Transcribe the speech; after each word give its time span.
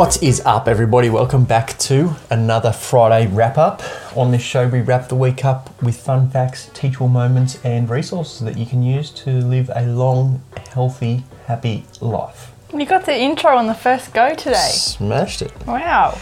What 0.00 0.22
is 0.22 0.40
up, 0.46 0.66
everybody? 0.66 1.10
Welcome 1.10 1.44
back 1.44 1.76
to 1.80 2.16
another 2.30 2.72
Friday 2.72 3.26
wrap 3.26 3.58
up. 3.58 3.82
On 4.16 4.30
this 4.30 4.40
show, 4.40 4.66
we 4.66 4.80
wrap 4.80 5.10
the 5.10 5.14
week 5.14 5.44
up 5.44 5.82
with 5.82 6.00
fun 6.00 6.30
facts, 6.30 6.70
teachable 6.72 7.08
moments, 7.08 7.62
and 7.66 7.86
resources 7.90 8.40
that 8.46 8.56
you 8.56 8.64
can 8.64 8.82
use 8.82 9.10
to 9.10 9.30
live 9.30 9.70
a 9.74 9.84
long, 9.84 10.42
healthy, 10.70 11.22
happy 11.44 11.84
life. 12.00 12.50
You 12.72 12.86
got 12.86 13.04
the 13.04 13.14
intro 13.14 13.54
on 13.54 13.66
the 13.66 13.74
first 13.74 14.14
go 14.14 14.34
today. 14.34 14.70
Smashed 14.70 15.42
it. 15.42 15.52
Wow. 15.66 16.16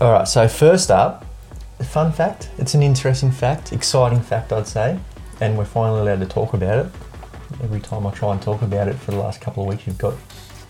All 0.00 0.12
right, 0.12 0.26
so 0.26 0.48
first 0.48 0.90
up, 0.90 1.26
a 1.80 1.84
fun 1.84 2.10
fact. 2.12 2.48
It's 2.56 2.72
an 2.72 2.82
interesting 2.82 3.30
fact, 3.30 3.74
exciting 3.74 4.22
fact, 4.22 4.54
I'd 4.54 4.66
say, 4.66 4.98
and 5.42 5.58
we're 5.58 5.66
finally 5.66 6.00
allowed 6.00 6.20
to 6.20 6.26
talk 6.26 6.54
about 6.54 6.86
it. 6.86 6.92
Every 7.62 7.80
time 7.80 8.06
I 8.06 8.10
try 8.12 8.32
and 8.32 8.40
talk 8.40 8.62
about 8.62 8.88
it 8.88 8.94
for 8.94 9.10
the 9.10 9.18
last 9.18 9.42
couple 9.42 9.64
of 9.64 9.68
weeks, 9.68 9.86
you've 9.86 9.98
got 9.98 10.14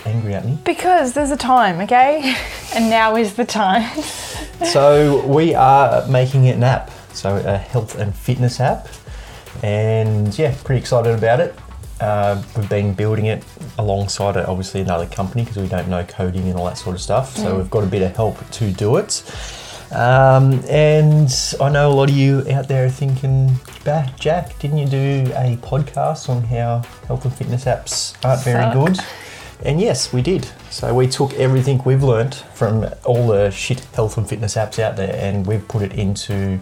angry 0.07 0.35
at 0.35 0.45
me. 0.45 0.59
Because 0.65 1.13
there's 1.13 1.31
a 1.31 1.37
time, 1.37 1.81
okay? 1.81 2.37
And 2.73 2.89
now 2.89 3.17
is 3.17 3.35
the 3.35 3.45
time. 3.45 4.01
so 4.65 5.27
we 5.27 5.55
are 5.57 6.07
making 6.07 6.45
it 6.45 6.55
an 6.55 6.63
app, 6.63 6.91
so 7.13 7.37
a 7.45 7.57
health 7.57 7.97
and 7.99 8.15
fitness 8.15 8.61
app, 8.61 8.87
and 9.65 10.39
yeah, 10.39 10.55
pretty 10.63 10.79
excited 10.81 11.13
about 11.13 11.41
it. 11.41 11.55
Uh, 12.01 12.41
we've 12.57 12.69
been 12.69 12.95
building 12.95 13.27
it 13.27 13.45
alongside 13.77 14.37
it, 14.37 14.47
obviously 14.47 14.81
another 14.81 15.07
company 15.07 15.43
because 15.43 15.59
we 15.59 15.67
don't 15.67 15.89
know 15.89 16.05
coding 16.05 16.49
and 16.49 16.57
all 16.57 16.65
that 16.67 16.79
sort 16.79 16.95
of 16.95 17.03
stuff. 17.03 17.37
So 17.37 17.57
we've 17.57 17.69
got 17.71 17.83
a 17.83 17.89
bit 17.89 18.03
of 18.03 18.15
help 18.15 18.39
to 18.51 18.71
do 18.71 18.97
it. 18.97 19.23
Um, 19.93 20.63
and 20.69 21.29
I 21.61 21.69
know 21.69 21.91
a 21.91 21.93
lot 21.93 22.09
of 22.09 22.17
you 22.17 22.45
out 22.51 22.69
there 22.69 22.87
are 22.87 22.91
thinking, 22.91 23.51
"Bah, 23.85 24.07
Jack, 24.19 24.57
didn't 24.61 24.79
you 24.79 24.87
do 24.87 25.33
a 25.35 25.59
podcast 25.61 26.29
on 26.29 26.43
how 26.45 26.83
health 27.09 27.25
and 27.25 27.35
fitness 27.35 27.65
apps 27.65 28.15
aren't 28.25 28.43
very 28.43 28.73
good? 28.73 28.99
And 29.65 29.81
yes, 29.81 30.13
we 30.13 30.23
did. 30.23 30.49
So 30.71 30.95
we 30.95 31.07
took 31.07 31.35
everything 31.35 31.83
we've 31.85 32.03
learnt 32.03 32.37
from 32.55 32.87
all 33.05 33.27
the 33.27 33.51
shit 33.51 33.81
health 33.95 34.17
and 34.17 34.29
fitness 34.29 34.55
apps 34.55 34.79
out 34.79 34.97
there 34.97 35.15
and 35.17 35.47
we've 35.47 35.67
put 35.69 35.83
it 35.83 35.95
into 35.95 36.61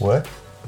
work, 0.00 0.26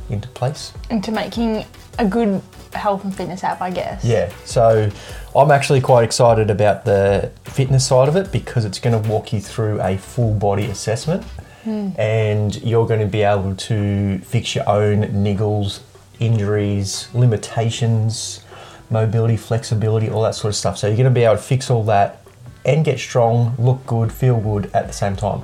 into 0.08 0.28
place. 0.28 0.72
Into 0.90 1.12
making 1.12 1.66
a 1.98 2.06
good 2.06 2.40
health 2.72 3.04
and 3.04 3.14
fitness 3.14 3.44
app, 3.44 3.60
I 3.60 3.70
guess. 3.70 4.04
Yeah, 4.04 4.32
so 4.44 4.90
I'm 5.36 5.50
actually 5.50 5.80
quite 5.80 6.04
excited 6.04 6.50
about 6.50 6.84
the 6.84 7.32
fitness 7.44 7.86
side 7.86 8.08
of 8.08 8.16
it 8.16 8.32
because 8.32 8.64
it's 8.64 8.78
going 8.78 9.00
to 9.00 9.08
walk 9.08 9.32
you 9.32 9.40
through 9.40 9.80
a 9.82 9.96
full 9.98 10.34
body 10.34 10.66
assessment 10.66 11.24
hmm. 11.64 11.90
and 11.98 12.60
you're 12.62 12.86
going 12.86 13.00
to 13.00 13.06
be 13.06 13.22
able 13.22 13.54
to 13.54 14.18
fix 14.20 14.54
your 14.54 14.68
own 14.68 15.04
niggles, 15.04 15.80
injuries, 16.20 17.08
limitations, 17.14 18.44
mobility, 18.90 19.36
flexibility, 19.36 20.08
all 20.08 20.22
that 20.22 20.34
sort 20.34 20.52
of 20.52 20.56
stuff. 20.56 20.78
So 20.78 20.86
you're 20.86 20.96
going 20.96 21.04
to 21.04 21.10
be 21.10 21.24
able 21.24 21.36
to 21.36 21.42
fix 21.42 21.70
all 21.70 21.84
that 21.84 22.22
and 22.64 22.84
get 22.84 22.98
strong, 22.98 23.54
look 23.58 23.84
good, 23.86 24.12
feel 24.12 24.40
good 24.40 24.70
at 24.74 24.86
the 24.86 24.92
same 24.92 25.16
time. 25.16 25.42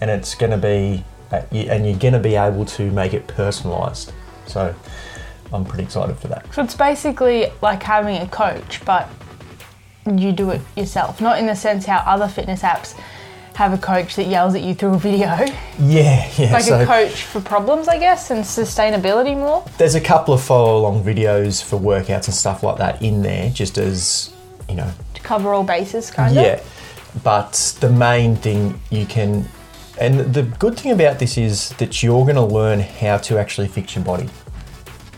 And 0.00 0.10
it's 0.10 0.34
going 0.34 0.52
to 0.52 0.58
be, 0.58 1.04
uh, 1.32 1.42
and 1.52 1.86
you're 1.86 1.98
going 1.98 2.14
to 2.14 2.20
be 2.20 2.36
able 2.36 2.64
to 2.64 2.90
make 2.90 3.14
it 3.14 3.26
personalized. 3.26 4.12
So 4.46 4.74
I'm 5.52 5.64
pretty 5.64 5.84
excited 5.84 6.16
for 6.16 6.28
that. 6.28 6.52
So 6.54 6.62
it's 6.62 6.74
basically 6.74 7.52
like 7.62 7.82
having 7.82 8.16
a 8.16 8.28
coach, 8.28 8.84
but 8.84 9.08
you 10.06 10.32
do 10.32 10.50
it 10.50 10.60
yourself. 10.76 11.20
Not 11.20 11.38
in 11.38 11.46
the 11.46 11.54
sense 11.54 11.86
how 11.86 11.98
other 11.98 12.28
fitness 12.28 12.62
apps 12.62 12.98
have 13.60 13.74
a 13.74 13.78
coach 13.78 14.16
that 14.16 14.26
yells 14.26 14.54
at 14.54 14.62
you 14.62 14.74
through 14.74 14.94
a 14.94 14.98
video. 14.98 15.26
Yeah, 15.78 16.32
yeah. 16.38 16.52
Like 16.54 16.62
so 16.62 16.80
a 16.80 16.86
coach 16.86 17.24
for 17.24 17.42
problems, 17.42 17.88
I 17.88 17.98
guess, 17.98 18.30
and 18.30 18.42
sustainability 18.42 19.36
more. 19.36 19.66
there's 19.76 19.94
a 19.94 20.00
couple 20.00 20.32
of 20.32 20.42
follow 20.42 20.78
along 20.78 21.04
videos 21.04 21.62
for 21.62 21.78
workouts 21.78 22.24
and 22.24 22.34
stuff 22.34 22.62
like 22.62 22.78
that 22.78 23.02
in 23.02 23.20
there, 23.20 23.50
just 23.50 23.76
as 23.76 24.32
you 24.66 24.76
know. 24.76 24.90
To 25.12 25.20
cover 25.20 25.52
all 25.52 25.62
bases, 25.62 26.10
kind 26.10 26.38
of. 26.38 26.42
Yeah. 26.42 26.62
But 27.22 27.76
the 27.80 27.90
main 27.90 28.34
thing 28.34 28.80
you 28.88 29.04
can, 29.04 29.46
and 30.00 30.20
the 30.32 30.44
good 30.58 30.78
thing 30.78 30.92
about 30.92 31.18
this 31.18 31.36
is 31.36 31.68
that 31.80 32.02
you're 32.02 32.24
going 32.24 32.36
to 32.36 32.54
learn 32.60 32.80
how 32.80 33.18
to 33.18 33.38
actually 33.38 33.68
fix 33.68 33.94
your 33.94 34.06
body. 34.06 34.30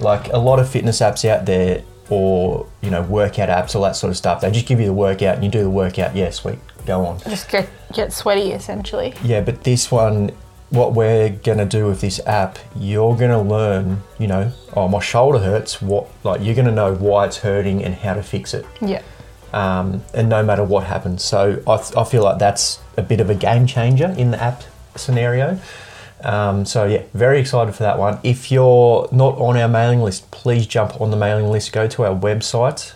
Like 0.00 0.32
a 0.32 0.38
lot 0.38 0.58
of 0.58 0.68
fitness 0.68 0.98
apps 0.98 1.24
out 1.28 1.46
there, 1.46 1.84
or 2.10 2.66
you 2.80 2.90
know, 2.90 3.02
workout 3.02 3.50
apps, 3.50 3.76
all 3.76 3.82
that 3.82 3.94
sort 3.94 4.10
of 4.10 4.16
stuff. 4.16 4.40
They 4.40 4.50
just 4.50 4.66
give 4.66 4.80
you 4.80 4.86
the 4.86 4.92
workout, 4.92 5.36
and 5.36 5.44
you 5.44 5.50
do 5.50 5.62
the 5.62 5.70
workout. 5.70 6.16
Yeah, 6.16 6.30
sweet, 6.30 6.58
go 6.86 7.06
on. 7.06 7.18
Just 7.20 7.48
get, 7.50 7.68
get 7.92 8.12
sweaty, 8.12 8.52
essentially. 8.52 9.14
Yeah, 9.22 9.40
but 9.40 9.64
this 9.64 9.90
one, 9.90 10.30
what 10.70 10.94
we're 10.94 11.28
gonna 11.30 11.66
do 11.66 11.86
with 11.86 12.00
this 12.00 12.18
app, 12.26 12.58
you're 12.76 13.16
gonna 13.16 13.42
learn, 13.42 14.02
you 14.18 14.26
know, 14.26 14.52
oh 14.74 14.88
my 14.88 15.00
shoulder 15.00 15.38
hurts. 15.38 15.82
What 15.82 16.08
like 16.24 16.40
you're 16.42 16.54
gonna 16.54 16.72
know 16.72 16.94
why 16.94 17.26
it's 17.26 17.38
hurting 17.38 17.84
and 17.84 17.94
how 17.94 18.14
to 18.14 18.22
fix 18.22 18.54
it, 18.54 18.64
Yeah. 18.80 19.02
um, 19.52 20.02
and 20.14 20.28
no 20.28 20.42
matter 20.42 20.64
what 20.64 20.84
happens. 20.84 21.22
So 21.24 21.62
I, 21.66 21.76
th- 21.76 21.96
I 21.96 22.04
feel 22.04 22.22
like 22.24 22.38
that's 22.38 22.78
a 22.96 23.02
bit 23.02 23.20
of 23.20 23.28
a 23.28 23.34
game 23.34 23.66
changer 23.66 24.14
in 24.16 24.30
the 24.30 24.42
app 24.42 24.62
scenario. 24.96 25.58
Um, 26.24 26.64
so 26.64 26.84
yeah, 26.86 27.02
very 27.14 27.40
excited 27.40 27.74
for 27.74 27.82
that 27.82 27.98
one. 27.98 28.18
If 28.22 28.50
you're 28.52 29.08
not 29.10 29.36
on 29.38 29.56
our 29.56 29.68
mailing 29.68 30.00
list, 30.00 30.30
please 30.30 30.66
jump 30.66 31.00
on 31.00 31.10
the 31.10 31.16
mailing 31.16 31.50
list. 31.50 31.72
Go 31.72 31.86
to 31.88 32.04
our 32.04 32.14
website. 32.14 32.92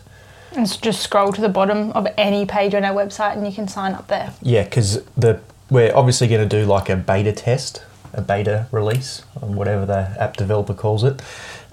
And 0.56 0.64
s- 0.66 0.76
just 0.78 1.00
scroll 1.02 1.32
to 1.32 1.40
the 1.40 1.48
bottom 1.48 1.90
of 1.92 2.06
any 2.16 2.46
page 2.46 2.74
on 2.74 2.84
our 2.84 2.94
website 2.94 3.36
and 3.36 3.46
you 3.46 3.52
can 3.52 3.68
sign 3.68 3.92
up 3.92 4.08
there. 4.08 4.32
Yeah, 4.42 4.64
because 4.64 5.02
the 5.16 5.40
we're 5.70 5.94
obviously 5.94 6.28
going 6.28 6.48
to 6.48 6.60
do 6.60 6.64
like 6.64 6.88
a 6.88 6.96
beta 6.96 7.32
test, 7.32 7.82
a 8.14 8.20
beta 8.22 8.66
release, 8.70 9.22
or 9.40 9.48
whatever 9.48 9.84
the 9.84 10.14
app 10.18 10.36
developer 10.36 10.72
calls 10.74 11.02
it, 11.04 11.20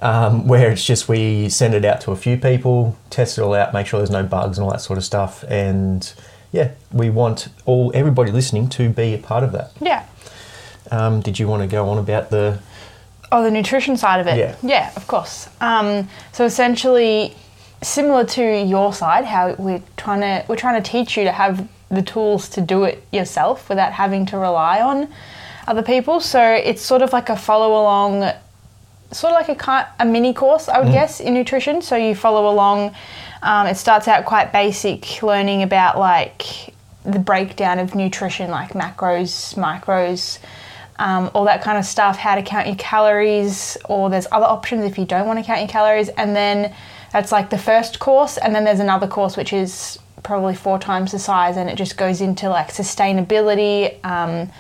um, 0.02 0.48
where 0.48 0.72
it's 0.72 0.84
just 0.84 1.08
we 1.08 1.48
send 1.48 1.74
it 1.76 1.86
out 1.86 2.02
to 2.02 2.12
a 2.12 2.16
few 2.16 2.36
people, 2.38 2.98
test 3.12 3.38
it 3.38 3.42
all 3.42 3.54
out, 3.54 3.72
make 3.74 3.86
sure 3.88 4.00
there's 4.00 4.10
no 4.10 4.24
bugs 4.24 4.58
and 4.58 4.66
all 4.66 4.72
that 4.72 4.82
sort 4.82 4.98
of 4.98 5.06
stuff, 5.06 5.44
and 5.48 6.14
yeah, 6.52 6.72
we 6.92 7.10
want 7.12 7.48
all 7.66 7.92
everybody 7.94 8.32
listening 8.32 8.68
to 8.70 8.90
be 8.90 9.14
a 9.14 9.18
part 9.20 9.44
of 9.44 9.52
that. 9.54 9.72
Yeah. 9.80 10.06
Um, 10.92 11.22
did 11.22 11.38
you 11.40 11.48
want 11.48 11.62
to 11.62 11.68
go 11.68 11.88
on 11.90 11.98
about 12.00 12.30
the? 12.32 12.60
Oh, 13.32 13.44
the 13.44 13.52
nutrition 13.52 13.96
side 13.96 14.20
of 14.20 14.28
it. 14.28 14.38
Yeah. 14.38 14.56
Yeah, 14.62 14.92
of 14.96 15.08
course. 15.08 15.50
Um, 15.62 16.10
so 16.34 16.46
essentially, 16.46 17.36
similar 17.84 18.24
to 18.26 18.64
your 18.64 18.94
side, 18.94 19.26
how 19.26 19.56
we're 19.58 19.84
trying 19.98 20.22
to 20.22 20.46
we're 20.48 20.56
trying 20.56 20.82
to 20.82 20.90
teach 20.90 21.18
you 21.18 21.24
to 21.26 21.32
have 21.32 21.68
the 21.90 22.02
tools 22.02 22.50
to 22.50 22.62
do 22.62 22.84
it 22.84 23.04
yourself 23.12 23.70
without 23.70 23.94
having 23.94 24.26
to 24.28 24.38
rely 24.38 24.82
on 24.82 25.08
other 25.68 25.84
people. 25.84 26.20
So 26.20 26.42
it's 26.42 26.82
sort 26.82 27.02
of 27.02 27.14
like 27.14 27.30
a 27.30 27.36
follow 27.36 27.82
along, 27.82 28.32
sort 29.12 29.34
of 29.34 29.48
like 29.48 29.68
a 29.68 29.94
a 30.00 30.06
mini 30.06 30.34
course, 30.34 30.68
I 30.68 30.80
would 30.80 30.92
guess, 30.92 31.20
in 31.20 31.34
nutrition. 31.34 31.82
So 31.82 31.96
you 31.96 32.16
follow 32.16 32.52
along. 32.52 32.96
Um, 33.42 33.68
it 33.68 33.76
starts 33.76 34.08
out 34.08 34.26
quite 34.26 34.54
basic, 34.54 35.22
learning 35.22 35.64
about 35.64 36.00
like 36.00 36.74
the 37.04 37.20
breakdown 37.20 37.80
of 37.80 37.94
nutrition, 37.94 38.50
like 38.50 38.72
macros, 38.72 39.56
micros, 39.56 40.40
um, 40.98 41.30
all 41.34 41.44
that 41.46 41.62
kind 41.62 41.78
of 41.78 41.86
stuff, 41.86 42.18
how 42.18 42.36
to 42.36 42.42
count 42.42 42.68
your 42.68 42.78
calories, 42.78 43.78
or 43.86 44.10
there's 44.10 44.28
other 44.32 44.46
options 44.46 44.86
if 44.86 44.98
you 44.98 45.06
don't 45.06 45.28
want 45.28 45.40
to 45.40 45.46
count 45.46 45.60
your 45.60 45.68
calories. 45.68 46.08
And 46.10 46.34
then 46.34 46.74
that's 47.14 47.32
like 47.32 47.50
the 47.52 47.58
first 47.58 48.00
course, 48.00 48.38
and 48.38 48.54
then 48.54 48.66
there's 48.66 48.80
another 48.80 49.08
course 49.08 49.38
which 49.38 49.54
is 49.54 50.00
probably 50.24 50.56
four 50.56 50.80
times 50.80 51.12
the 51.12 51.20
size, 51.20 51.56
and 51.58 51.70
it 51.70 51.76
just 51.76 51.96
goes 51.96 52.20
into 52.22 52.50
like 52.50 52.70
sustainability 52.70 54.04
um, 54.04 54.52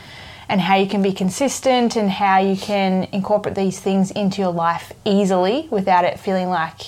and 0.47 0.61
how 0.61 0.75
you 0.75 0.87
can 0.87 1.01
be 1.01 1.11
consistent 1.11 1.95
and 1.95 2.11
how 2.11 2.37
you 2.39 2.55
can 2.55 3.07
incorporate 3.11 3.55
these 3.55 3.79
things 3.79 4.11
into 4.11 4.41
your 4.41 4.51
life 4.51 4.93
easily 5.03 5.67
without 5.71 6.05
it 6.05 6.19
feeling 6.19 6.49
like 6.49 6.79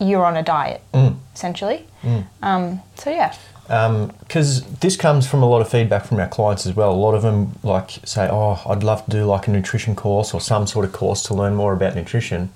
you're 0.00 0.24
on 0.24 0.36
a 0.36 0.42
diet, 0.42 0.82
essentially. 1.34 1.86
Um, 2.42 2.82
so, 2.96 3.10
yeah. 3.10 3.34
because 3.68 4.62
this 4.80 4.96
comes 4.96 5.26
from 5.28 5.42
a 5.42 5.48
lot 5.48 5.60
of 5.60 5.68
feedback 5.70 6.04
from 6.04 6.18
our 6.20 6.28
clients 6.28 6.66
as 6.66 6.74
well. 6.76 6.92
A 6.92 6.94
lot 6.94 7.14
of 7.14 7.22
them 7.22 7.52
like 7.62 7.92
say, 8.04 8.28
"Oh, 8.30 8.60
I'd 8.66 8.82
love 8.82 9.04
to 9.06 9.10
do 9.10 9.24
like 9.24 9.48
a 9.48 9.50
nutrition 9.50 9.94
course 9.96 10.32
or 10.34 10.40
some 10.40 10.66
sort 10.66 10.84
of 10.84 10.92
course 10.92 11.22
to 11.24 11.34
learn 11.34 11.54
more 11.54 11.72
about 11.72 11.94
nutrition, 11.94 12.50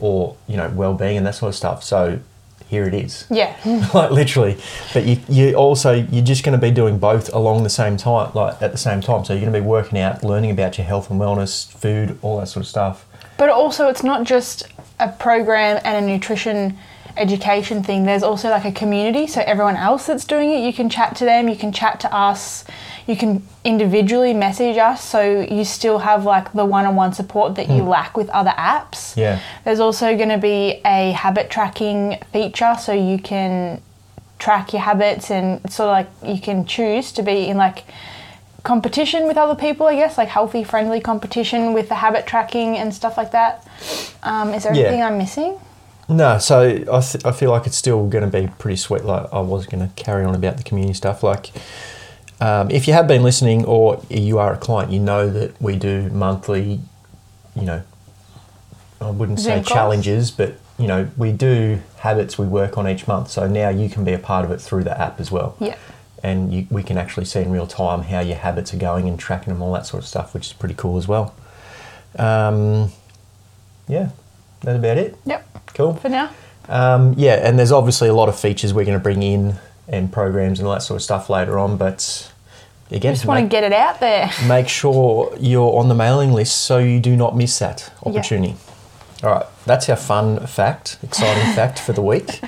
or 0.00 0.36
you 0.46 0.56
know, 0.56 0.68
well-being 0.70 1.16
and 1.16 1.26
that 1.26 1.34
sort 1.34 1.50
of 1.50 1.54
stuff." 1.56 1.82
So 1.84 2.20
here 2.68 2.84
it 2.84 2.94
is, 2.94 3.26
Yeah. 3.30 3.54
like 3.94 4.10
literally. 4.10 4.56
But 4.92 5.04
you 5.04 5.18
you 5.28 5.54
also 5.54 5.92
you're 5.92 6.24
just 6.24 6.44
going 6.44 6.58
to 6.58 6.66
be 6.66 6.70
doing 6.70 6.98
both 6.98 7.32
along 7.32 7.62
the 7.62 7.70
same 7.70 7.96
time, 7.96 8.32
like 8.34 8.60
at 8.62 8.72
the 8.72 8.78
same 8.78 9.00
time. 9.00 9.24
So 9.24 9.32
you're 9.32 9.42
going 9.42 9.52
to 9.52 9.60
be 9.60 9.66
working 9.66 9.98
out, 9.98 10.24
learning 10.24 10.50
about 10.50 10.78
your 10.78 10.86
health 10.86 11.10
and 11.10 11.20
wellness, 11.20 11.70
food, 11.70 12.18
all 12.22 12.40
that 12.40 12.46
sort 12.48 12.64
of 12.64 12.68
stuff. 12.68 13.06
But 13.36 13.48
also, 13.50 13.88
it's 13.88 14.02
not 14.02 14.24
just 14.24 14.64
a 14.98 15.08
program 15.08 15.80
and 15.84 16.04
a 16.04 16.08
nutrition 16.08 16.78
education 17.16 17.82
thing. 17.82 18.04
There's 18.04 18.22
also 18.22 18.48
like 18.50 18.64
a 18.64 18.72
community. 18.72 19.26
So, 19.26 19.42
everyone 19.46 19.76
else 19.76 20.06
that's 20.06 20.24
doing 20.24 20.50
it, 20.50 20.64
you 20.66 20.72
can 20.72 20.88
chat 20.88 21.16
to 21.16 21.24
them, 21.24 21.48
you 21.48 21.56
can 21.56 21.72
chat 21.72 22.00
to 22.00 22.14
us, 22.14 22.64
you 23.06 23.16
can 23.16 23.42
individually 23.64 24.34
message 24.34 24.76
us. 24.78 25.04
So, 25.04 25.40
you 25.42 25.64
still 25.64 25.98
have 25.98 26.24
like 26.24 26.52
the 26.52 26.64
one 26.64 26.86
on 26.86 26.96
one 26.96 27.12
support 27.12 27.54
that 27.56 27.68
you 27.68 27.82
lack 27.82 28.16
with 28.16 28.28
other 28.30 28.52
apps. 28.56 29.16
Yeah. 29.16 29.40
There's 29.64 29.80
also 29.80 30.16
going 30.16 30.30
to 30.30 30.38
be 30.38 30.80
a 30.84 31.12
habit 31.12 31.50
tracking 31.50 32.18
feature. 32.32 32.74
So, 32.80 32.92
you 32.92 33.18
can 33.18 33.80
track 34.38 34.72
your 34.72 34.82
habits 34.82 35.30
and 35.30 35.60
sort 35.72 35.88
of 35.88 35.92
like 35.92 36.34
you 36.36 36.40
can 36.40 36.66
choose 36.66 37.12
to 37.12 37.22
be 37.22 37.46
in 37.46 37.56
like 37.56 37.84
competition 38.62 39.26
with 39.26 39.36
other 39.36 39.54
people, 39.54 39.86
I 39.86 39.94
guess, 39.94 40.16
like 40.18 40.28
healthy, 40.28 40.64
friendly 40.64 41.00
competition 41.00 41.72
with 41.74 41.88
the 41.88 41.94
habit 41.96 42.26
tracking 42.26 42.76
and 42.76 42.92
stuff 42.94 43.16
like 43.16 43.30
that. 43.32 43.66
Um, 44.22 44.54
is 44.54 44.64
there 44.64 44.74
Yeah. 44.74 44.84
anything 44.86 45.02
I'm 45.02 45.18
missing? 45.18 45.56
No, 46.08 46.38
so 46.38 46.62
I, 46.92 47.00
th- 47.00 47.24
I 47.24 47.32
feel 47.32 47.50
like 47.50 47.66
it's 47.66 47.76
still 47.76 48.06
going 48.08 48.30
to 48.30 48.40
be 48.40 48.52
pretty 48.58 48.76
sweet. 48.76 49.04
Like 49.04 49.32
I 49.32 49.40
was 49.40 49.66
going 49.66 49.86
to 49.86 49.94
carry 49.94 50.24
on 50.24 50.34
about 50.34 50.56
the 50.58 50.62
community 50.62 50.94
stuff. 50.94 51.22
Like 51.22 51.50
um, 52.40 52.70
if 52.70 52.86
you 52.86 52.92
have 52.92 53.08
been 53.08 53.22
listening 53.22 53.64
or 53.64 54.02
you 54.10 54.38
are 54.38 54.52
a 54.52 54.58
client, 54.58 54.92
you 54.92 55.00
know 55.00 55.30
that 55.30 55.60
we 55.62 55.76
do 55.76 56.10
monthly, 56.10 56.80
you 57.56 57.62
know, 57.62 57.82
I 59.00 59.10
wouldn't 59.10 59.40
say 59.40 59.56
calls? 59.56 59.68
challenges, 59.68 60.30
but 60.30 60.54
you 60.78 60.86
know, 60.86 61.08
we 61.16 61.32
do 61.32 61.80
habits 61.98 62.36
we 62.36 62.46
work 62.46 62.76
on 62.76 62.88
each 62.88 63.06
month. 63.06 63.30
So 63.30 63.46
now 63.46 63.68
you 63.68 63.88
can 63.88 64.04
be 64.04 64.12
a 64.12 64.18
part 64.18 64.44
of 64.44 64.50
it 64.50 64.60
through 64.60 64.84
the 64.84 64.98
app 64.98 65.20
as 65.20 65.30
well. 65.30 65.56
Yeah. 65.60 65.76
And 66.22 66.52
you, 66.52 66.66
we 66.70 66.82
can 66.82 66.98
actually 66.98 67.26
see 67.26 67.40
in 67.40 67.50
real 67.50 67.66
time 67.66 68.02
how 68.02 68.20
your 68.20 68.36
habits 68.36 68.72
are 68.74 68.78
going 68.78 69.08
and 69.08 69.18
tracking 69.18 69.52
them, 69.52 69.62
all 69.62 69.72
that 69.74 69.86
sort 69.86 70.02
of 70.02 70.08
stuff, 70.08 70.34
which 70.34 70.46
is 70.48 70.52
pretty 70.52 70.74
cool 70.74 70.96
as 70.96 71.06
well. 71.06 71.34
Um, 72.18 72.90
yeah, 73.88 74.10
that's 74.64 74.78
about 74.78 74.98
it. 74.98 75.16
Yep. 75.26 75.48
Cool. 75.74 75.94
For 75.94 76.08
now. 76.08 76.30
Um, 76.68 77.14
yeah, 77.18 77.46
and 77.46 77.58
there's 77.58 77.72
obviously 77.72 78.08
a 78.08 78.14
lot 78.14 78.28
of 78.28 78.38
features 78.38 78.72
we're 78.72 78.84
going 78.86 78.98
to 78.98 79.02
bring 79.02 79.22
in 79.22 79.56
and 79.86 80.10
programs 80.12 80.58
and 80.60 80.66
all 80.66 80.72
that 80.74 80.82
sort 80.82 80.96
of 80.96 81.02
stuff 81.02 81.28
later 81.28 81.58
on, 81.58 81.76
but 81.76 82.32
again, 82.90 83.12
Just 83.14 83.26
want 83.26 83.44
to 83.44 83.48
get 83.48 83.64
it 83.64 83.72
out 83.72 84.00
there. 84.00 84.30
make 84.48 84.68
sure 84.68 85.34
you're 85.38 85.78
on 85.78 85.88
the 85.88 85.94
mailing 85.94 86.32
list 86.32 86.56
so 86.62 86.78
you 86.78 87.00
do 87.00 87.16
not 87.16 87.36
miss 87.36 87.58
that 87.58 87.90
Yeah. 88.04 88.10
opportunity. 88.12 88.56
All 89.22 89.30
right, 89.30 89.46
that's 89.66 89.88
our 89.90 89.96
fun 89.96 90.46
fact, 90.46 90.98
exciting 91.02 91.52
fact 91.54 91.78
for 91.78 91.92
the 91.92 92.02
week. 92.02 92.40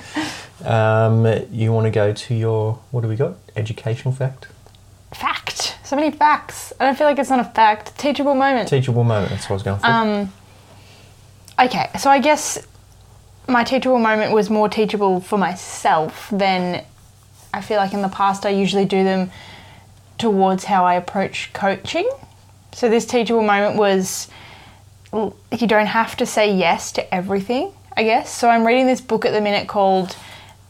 Um, 0.64 1.26
you 1.52 1.72
want 1.72 1.84
to 1.84 1.90
go 1.90 2.12
to 2.12 2.34
your, 2.34 2.78
what 2.90 3.02
do 3.02 3.08
we 3.08 3.16
got? 3.16 3.34
Educational 3.54 4.14
fact? 4.14 4.48
Fact. 5.14 5.76
So 5.84 5.94
many 5.94 6.10
facts. 6.10 6.72
I 6.80 6.84
don't 6.86 6.96
feel 6.96 7.06
like 7.06 7.18
it's 7.18 7.30
not 7.30 7.40
a 7.40 7.44
fact. 7.44 7.96
Teachable 7.98 8.34
moment. 8.34 8.68
Teachable 8.68 9.04
moment, 9.04 9.30
that's 9.30 9.44
what 9.44 9.50
I 9.50 9.54
was 9.54 9.62
going 9.62 9.78
for. 9.80 9.86
Um, 9.86 10.32
okay, 11.60 11.90
so 11.98 12.10
I 12.10 12.18
guess 12.18 12.66
my 13.48 13.64
teachable 13.64 13.98
moment 13.98 14.32
was 14.32 14.50
more 14.50 14.68
teachable 14.68 15.20
for 15.20 15.38
myself 15.38 16.28
than 16.30 16.84
I 17.54 17.60
feel 17.60 17.78
like 17.78 17.92
in 17.92 18.02
the 18.02 18.08
past 18.08 18.44
I 18.44 18.50
usually 18.50 18.84
do 18.84 19.04
them 19.04 19.30
towards 20.18 20.64
how 20.64 20.84
I 20.84 20.94
approach 20.94 21.52
coaching. 21.52 22.10
So 22.72 22.88
this 22.88 23.06
teachable 23.06 23.42
moment 23.42 23.76
was 23.76 24.28
you 25.12 25.66
don't 25.66 25.86
have 25.86 26.16
to 26.16 26.26
say 26.26 26.52
yes 26.52 26.92
to 26.92 27.14
everything, 27.14 27.72
I 27.96 28.02
guess. 28.02 28.30
So 28.30 28.48
I'm 28.48 28.66
reading 28.66 28.86
this 28.86 29.00
book 29.00 29.24
at 29.24 29.32
the 29.32 29.40
minute 29.40 29.68
called 29.68 30.16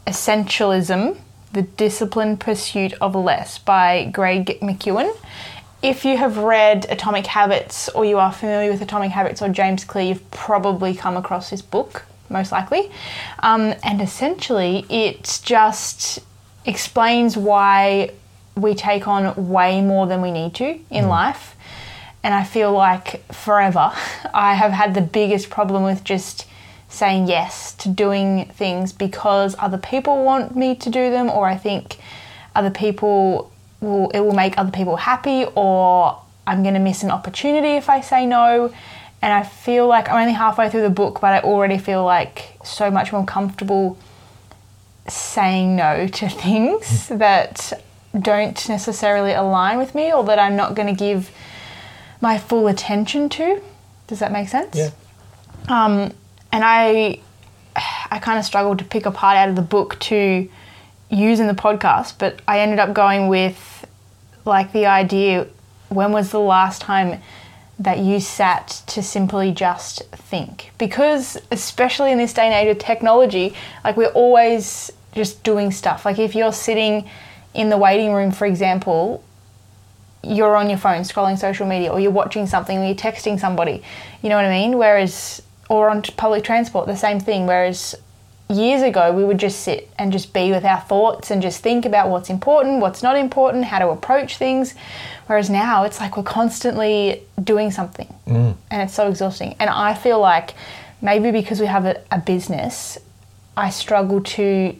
Essentialism 0.07 1.19
The 1.53 1.63
Disciplined 1.63 2.39
Pursuit 2.39 2.93
of 3.01 3.15
Less 3.15 3.59
by 3.59 4.05
Greg 4.13 4.59
McKeown. 4.61 5.17
If 5.83 6.05
you 6.05 6.17
have 6.17 6.39
read 6.39 6.87
Atomic 6.89 7.27
Habits 7.27 7.89
or 7.91 8.05
you 8.05 8.19
are 8.19 8.33
familiar 8.33 8.71
with 8.71 8.81
Atomic 8.81 9.11
Habits 9.11 9.43
or 9.43 9.49
James 9.51 9.85
Clear, 9.85 10.05
you've 10.05 10.31
probably 10.31 10.95
come 10.95 11.17
across 11.17 11.51
this 11.51 11.61
book, 11.61 12.05
most 12.31 12.51
likely. 12.51 12.91
Um, 13.41 13.75
and 13.83 14.01
essentially, 14.01 14.87
it 14.89 15.41
just 15.45 16.21
explains 16.65 17.37
why 17.37 18.11
we 18.57 18.75
take 18.75 19.07
on 19.07 19.51
way 19.51 19.83
more 19.83 20.07
than 20.07 20.23
we 20.23 20.31
need 20.31 20.55
to 20.55 20.81
in 20.91 21.09
life. 21.09 21.55
And 22.23 22.35
I 22.35 22.43
feel 22.43 22.73
like 22.73 23.23
forever 23.33 23.93
I 24.35 24.55
have 24.55 24.73
had 24.73 24.95
the 24.95 25.03
biggest 25.03 25.51
problem 25.51 25.83
with 25.83 26.03
just 26.03 26.47
saying 26.89 27.29
yes 27.29 27.75
to 27.75 27.91
doing 27.91 28.47
things 28.47 28.93
because 28.93 29.55
other 29.59 29.79
people 29.79 30.25
want 30.25 30.57
me 30.57 30.75
to 30.77 30.89
do 30.89 31.11
them, 31.11 31.29
or 31.29 31.47
I 31.47 31.57
think 31.57 31.99
other 32.55 32.71
people 32.71 33.53
will, 33.81 34.11
it 34.11 34.21
will 34.21 34.35
make 34.35 34.59
other 34.59 34.71
people 34.71 34.97
happy, 34.97 35.47
or 35.55 36.21
I'm 36.47 36.63
going 36.63 36.75
to 36.75 36.81
miss 36.81 37.03
an 37.03 37.11
opportunity 37.11 37.75
if 37.75 37.89
I 37.89 38.01
say 38.01 38.27
no. 38.27 38.73
And 39.23 39.33
I 39.33 39.43
feel 39.43 39.87
like 39.87 40.09
I'm 40.09 40.17
only 40.21 40.35
halfway 40.35 40.69
through 40.69 40.83
the 40.83 40.91
book, 40.91 41.21
but 41.21 41.33
I 41.33 41.41
already 41.41 41.79
feel 41.79 42.05
like 42.05 42.59
so 42.65 42.91
much 42.91 43.13
more 43.13 43.25
comfortable 43.25 43.99
saying 45.09 45.77
no 45.77 46.07
to 46.07 46.29
things 46.45 47.09
that 47.09 47.73
don't 48.19 48.69
necessarily 48.69 49.33
align 49.33 49.79
with 49.79 49.95
me 49.95 50.13
or 50.13 50.25
that 50.25 50.39
I'm 50.39 50.57
not 50.57 50.75
going 50.75 50.89
to 50.89 50.95
give 50.95 51.31
my 52.21 52.39
full 52.39 52.67
attention 52.67 53.29
to. 53.31 53.63
Does 54.07 54.21
that 54.21 54.33
make 54.33 54.49
sense? 54.49 54.77
yeah. 54.77 54.91
Um, 55.69 56.13
and 56.53 56.65
I, 56.65 57.21
I 58.11 58.19
kind 58.21 58.39
of 58.39 58.45
struggled 58.45 58.79
to 58.79 58.85
pick 58.85 59.05
a 59.05 59.11
part 59.11 59.37
out 59.37 59.49
of 59.49 59.57
the 59.57 59.63
book 59.63 59.99
to 60.01 60.49
use 61.11 61.41
in 61.41 61.47
the 61.47 61.55
podcast, 61.55 62.15
but 62.19 62.41
I 62.49 62.61
ended 62.61 62.79
up 62.79 62.93
going 62.93 63.29
with 63.29 63.87
like 64.45 64.73
the 64.73 64.87
idea 64.87 65.47
when 65.89 66.13
was 66.13 66.31
the 66.31 66.41
last 66.41 66.83
time 66.83 67.21
that 67.79 67.99
you 67.99 68.21
sat 68.21 68.83
to 68.87 69.03
simply 69.03 69.53
just 69.53 70.03
think? 70.11 70.73
Because, 70.79 71.39
especially 71.51 72.11
in 72.11 72.19
this 72.19 72.33
day 72.33 72.47
and 72.47 72.55
age 72.55 72.75
of 72.75 72.83
technology, 72.83 73.55
like 73.85 73.97
we're 73.97 74.07
always 74.09 74.91
just 75.13 75.43
doing 75.43 75.71
stuff. 75.71 76.05
Like 76.05 76.19
if 76.19 76.35
you're 76.35 76.53
sitting 76.53 77.09
in 77.55 77.69
the 77.69 77.77
waiting 77.77 78.13
room, 78.13 78.33
for 78.33 78.47
example, 78.47 79.23
you're 80.23 80.57
on 80.57 80.69
your 80.69 80.79
phone 80.79 81.03
scrolling 81.03 81.39
social 81.39 81.67
media 81.67 81.93
or 81.93 82.01
you're 82.01 82.11
watching 82.11 82.47
something 82.47 82.79
or 82.79 82.85
you're 82.85 82.95
texting 82.95 83.39
somebody. 83.39 83.83
You 84.23 84.29
know 84.29 84.37
what 84.37 84.45
I 84.45 84.51
mean? 84.51 84.79
Whereas, 84.79 85.43
or 85.69 85.89
on 85.89 86.03
public 86.03 86.45
transport, 86.45 86.87
the 86.87 86.97
same 86.97 87.21
thing. 87.21 87.47
Whereas 87.47 87.95
years 88.49 88.83
ago, 88.83 89.13
we 89.13 89.25
would 89.25 89.39
just 89.39 89.61
sit 89.61 89.91
and 89.99 90.13
just 90.13 90.33
be 90.33 90.51
with 90.51 90.65
our 90.65 90.81
thoughts 90.81 91.31
and 91.31 91.43
just 91.43 91.63
think 91.63 91.85
about 91.85 92.09
what's 92.11 92.31
important, 92.31 92.81
what's 92.81 93.03
not 93.03 93.17
important, 93.17 93.65
how 93.65 93.79
to 93.81 93.89
approach 93.89 94.37
things. 94.37 94.75
Whereas 95.27 95.51
now, 95.51 95.83
it's 95.83 95.99
like 96.01 96.17
we're 96.17 96.23
constantly 96.23 97.23
doing 97.43 97.71
something 97.73 98.13
and 98.71 98.83
it's 98.83 98.95
so 98.95 99.09
exhausting. 99.09 99.57
And 99.59 99.69
I 99.69 99.95
feel 99.95 100.21
like 100.21 100.55
maybe 101.03 101.33
because 101.33 101.59
we 101.61 101.67
have 101.67 101.85
a, 101.85 102.01
a 102.13 102.19
business, 102.19 102.99
I 103.57 103.71
struggle 103.71 104.23
to 104.23 104.77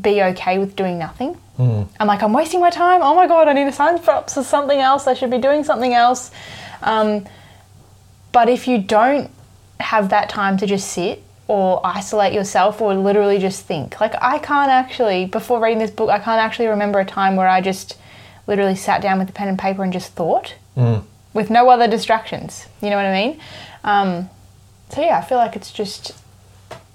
be 0.00 0.22
okay 0.22 0.58
with 0.58 0.76
doing 0.76 0.98
nothing. 0.98 1.36
I'm 2.00 2.06
like, 2.06 2.22
I'm 2.22 2.32
wasting 2.32 2.60
my 2.60 2.70
time. 2.70 3.00
Oh 3.02 3.14
my 3.16 3.26
God, 3.26 3.48
I 3.48 3.52
need 3.52 3.64
to 3.64 3.72
sign 3.72 3.98
up 4.08 4.30
for 4.30 4.42
something 4.44 4.78
else. 4.78 5.06
I 5.08 5.14
should 5.14 5.30
be 5.30 5.38
doing 5.38 5.64
something 5.64 5.94
else. 5.94 6.30
Um, 6.82 7.26
but 8.30 8.48
if 8.48 8.68
you 8.68 8.78
don't 8.78 9.30
have 9.80 10.10
that 10.10 10.28
time 10.28 10.56
to 10.58 10.66
just 10.66 10.88
sit 10.90 11.23
or 11.46 11.80
isolate 11.84 12.32
yourself 12.32 12.80
or 12.80 12.94
literally 12.94 13.38
just 13.38 13.66
think, 13.66 14.00
like, 14.00 14.14
I 14.22 14.38
can't 14.38 14.70
actually, 14.70 15.26
before 15.26 15.60
reading 15.60 15.78
this 15.78 15.90
book, 15.90 16.08
I 16.08 16.18
can't 16.18 16.40
actually 16.40 16.68
remember 16.68 17.00
a 17.00 17.04
time 17.04 17.36
where 17.36 17.48
I 17.48 17.60
just 17.60 17.98
literally 18.46 18.76
sat 18.76 19.02
down 19.02 19.18
with 19.18 19.28
a 19.28 19.32
pen 19.32 19.48
and 19.48 19.58
paper 19.58 19.82
and 19.82 19.92
just 19.92 20.12
thought 20.12 20.54
with 21.34 21.50
no 21.50 21.68
other 21.68 21.86
distractions. 21.88 22.66
You 22.80 22.90
know 22.90 22.96
what 22.96 23.06
I 23.06 23.12
mean? 23.12 23.40
Um, 23.84 24.30
so 24.90 25.02
yeah, 25.02 25.18
I 25.18 25.22
feel 25.22 25.38
like 25.38 25.54
it's 25.56 25.72
just, 25.72 26.12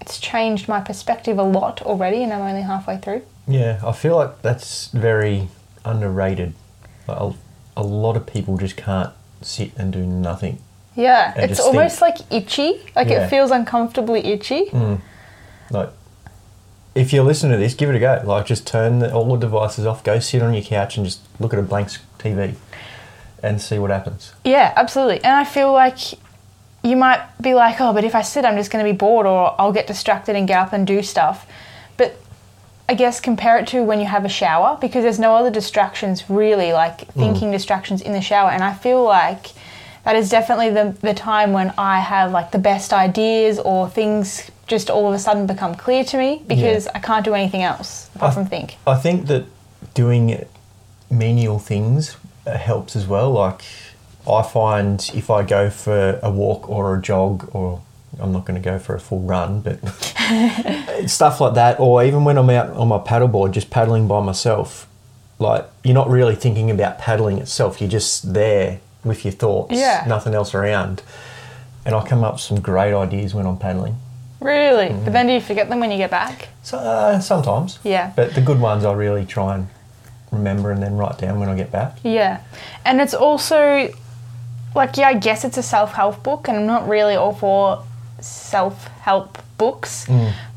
it's 0.02 0.20
changed 0.20 0.68
my 0.68 0.80
perspective 0.80 1.38
a 1.38 1.44
lot 1.44 1.82
already 1.84 2.24
and 2.24 2.34
I'm 2.34 2.42
only 2.42 2.62
halfway 2.62 2.98
through. 2.98 3.22
Yeah, 3.48 3.80
I 3.86 3.92
feel 3.92 4.16
like 4.16 4.42
that's 4.42 4.88
very 4.88 5.48
underrated. 5.86 6.54
Like 7.08 7.20
a, 7.20 7.34
a 7.78 7.84
lot 7.84 8.16
of 8.16 8.26
people 8.26 8.58
just 8.58 8.78
can't 8.78 9.12
sit 9.42 9.72
and 9.78 9.94
do 9.94 10.06
nothing. 10.06 10.60
Yeah, 11.00 11.34
And 11.36 11.50
it's 11.50 11.60
almost 11.62 12.02
like 12.02 12.18
itchy. 12.30 12.82
Like 12.96 13.08
Yeah. 13.08 13.24
it 13.24 13.30
feels 13.30 13.52
uncomfortably 13.52 14.20
itchy. 14.26 14.66
Hmm. 14.66 14.96
Like, 15.72 15.90
if 16.94 17.14
you're 17.14 17.24
listening 17.24 17.54
to 17.54 17.58
this, 17.58 17.74
give 17.74 17.90
it 17.90 17.96
a 17.96 18.00
go. 18.00 18.22
Like, 18.26 18.46
just 18.46 18.68
turn 18.68 19.00
the, 19.00 19.14
all 19.14 19.26
the 19.32 19.38
devices 19.38 19.86
off, 19.86 20.04
go 20.04 20.20
sit 20.20 20.42
on 20.42 20.54
your 20.54 20.64
couch 20.64 20.98
and 20.98 21.06
just 21.06 21.22
look 21.40 21.54
at 21.54 21.60
a 21.60 21.62
blank 21.62 21.90
TV 22.18 22.56
and 23.42 23.62
see 23.62 23.80
what 23.80 23.92
happens. 23.92 24.34
Yeah, 24.44 24.74
absolutely. 24.76 25.24
And 25.24 25.34
I 25.34 25.46
feel 25.46 25.72
like 25.72 26.00
you 26.84 26.98
might 26.98 27.22
be 27.42 27.54
like, 27.54 27.80
oh, 27.80 27.94
but 27.94 28.04
if 28.04 28.14
I 28.14 28.22
sit, 28.22 28.44
I'm 28.44 28.58
just 28.58 28.70
going 28.70 28.84
to 28.84 28.92
be 28.92 28.98
bored 28.98 29.26
or 29.26 29.56
I'll 29.60 29.72
get 29.72 29.88
distracted 29.88 30.36
and 30.36 30.48
get 30.48 30.60
up 30.60 30.74
and 30.74 30.86
do 30.86 31.02
stuff. 31.02 31.46
But 31.96 32.18
I 32.90 32.94
guess 32.94 33.22
compare 33.22 33.58
it 33.58 33.68
to 33.68 33.84
when 33.84 34.02
you 34.02 34.06
have 34.08 34.26
a 34.26 34.30
shower 34.30 34.78
because 34.82 35.04
there's 35.04 35.20
no 35.20 35.36
other 35.36 35.52
distractions 35.52 36.30
really, 36.30 36.74
like 36.74 37.10
hmm. 37.12 37.20
thinking 37.20 37.52
distractions 37.52 38.02
in 38.02 38.12
the 38.12 38.22
shower. 38.22 38.50
And 38.50 38.64
I 38.64 38.74
feel 38.74 39.02
like 39.02 39.48
that 40.10 40.16
is 40.16 40.28
definitely 40.28 40.72
the, 40.72 40.98
the 41.02 41.14
time 41.14 41.54
when 41.54 41.72
I 41.78 42.00
have 42.00 42.32
like 42.32 42.50
the 42.50 42.58
best 42.58 42.94
ideas 42.94 43.60
or 43.60 43.88
things 43.88 44.50
just 44.66 44.90
all 44.90 45.08
of 45.08 45.14
a 45.14 45.20
sudden 45.20 45.46
become 45.46 45.76
clear 45.76 46.04
to 46.06 46.18
me 46.18 46.42
because 46.48 46.88
I 46.88 46.98
can't 47.00 47.24
do 47.24 47.36
anything 47.36 47.62
else 47.62 48.10
apart 48.16 48.32
I- 48.32 48.34
from 48.34 48.46
think. 48.48 48.78
I 48.88 48.96
think 48.96 49.28
that 49.28 49.46
doing 49.94 50.48
menial 51.12 51.60
things 51.60 52.18
uh, 52.48 52.58
helps 52.58 52.96
as 52.96 53.06
well. 53.06 53.30
Like, 53.34 53.62
I 54.28 54.42
find 54.42 55.08
if 55.14 55.30
I 55.30 55.44
go 55.44 55.70
for 55.70 56.20
a 56.24 56.32
walk 56.32 56.68
or 56.68 56.96
a 56.96 57.02
jog, 57.02 57.48
or 57.54 57.80
I'm 58.20 58.32
not 58.32 58.46
going 58.48 58.60
to 58.60 58.68
go 58.68 58.80
for 58.80 58.96
a 58.96 59.00
full 59.00 59.22
run, 59.22 59.62
but 59.62 59.78
stuff 61.08 61.40
like 61.40 61.54
that, 61.54 61.80
or 61.80 62.04
even 62.04 62.24
when 62.24 62.40
I'm 62.40 62.50
out 62.50 62.70
on 62.72 62.88
my 62.88 62.98
paddleboard 62.98 63.52
just 63.52 63.70
paddling 63.70 64.08
by 64.08 64.24
myself, 64.24 64.88
like, 65.38 65.70
you're 65.84 65.94
not 65.94 66.10
really 66.10 66.36
thinking 66.36 66.72
about 66.72 66.98
paddling 66.98 67.38
itself, 67.38 67.80
you're 67.80 67.92
just 67.92 68.34
there 68.34 68.80
with 69.04 69.24
your 69.26 69.32
thoughts, 69.34 69.72
Yeah. 69.74 70.04
nothing 70.08 70.34
else 70.34 70.54
around. 70.54 71.02
And 71.86 71.96
I 71.96 72.06
come 72.06 72.24
up 72.24 72.34
with 72.34 72.42
some 72.42 72.60
great 72.60 72.94
ideas 72.94 73.34
when 73.34 73.46
I'm 73.46 73.58
paddling. 73.58 73.98
Really? 74.42 74.90
But 74.90 75.14
then 75.14 75.28
do 75.28 75.34
you 75.34 75.42
forget 75.42 75.70
them 75.70 75.80
when 75.80 75.92
you 75.92 75.98
get 75.98 76.12
back? 76.12 76.50
So, 76.64 76.78
uh, 76.78 77.20
sometimes. 77.20 77.80
Yeah. 77.84 78.12
But 78.16 78.36
the 78.36 78.42
good 78.42 78.60
ones 78.60 78.86
I 78.86 78.94
really 78.94 79.26
try 79.26 79.56
and 79.56 79.68
remember 80.32 80.72
and 80.72 80.82
then 80.82 80.96
write 80.98 81.18
down 81.18 81.40
when 81.40 81.50
I 81.50 81.56
get 81.56 81.72
back. 81.72 81.98
Yeah. 82.04 82.40
And 82.86 83.02
it's 83.02 83.14
also 83.14 83.90
like 84.76 84.98
yeah, 84.98 85.08
I 85.08 85.14
guess 85.16 85.44
it's 85.44 85.58
a 85.58 85.64
self-help 85.64 86.22
book 86.24 86.48
and 86.48 86.56
I'm 86.58 86.68
not 86.68 86.88
really 86.88 87.16
all 87.16 87.34
for 87.34 87.84
self-help 88.20 89.40
books. 89.58 90.08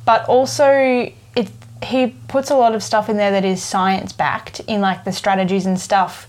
But 0.04 0.28
also 0.28 1.10
it 1.36 1.48
he 1.82 2.08
puts 2.28 2.50
a 2.50 2.54
lot 2.56 2.74
of 2.74 2.82
stuff 2.82 3.08
in 3.08 3.16
there 3.16 3.30
that 3.32 3.44
is 3.44 3.62
science 3.62 4.12
backed 4.12 4.60
in 4.60 4.80
like 4.80 5.04
the 5.04 5.12
strategies 5.12 5.66
and 5.66 5.80
stuff 5.80 6.26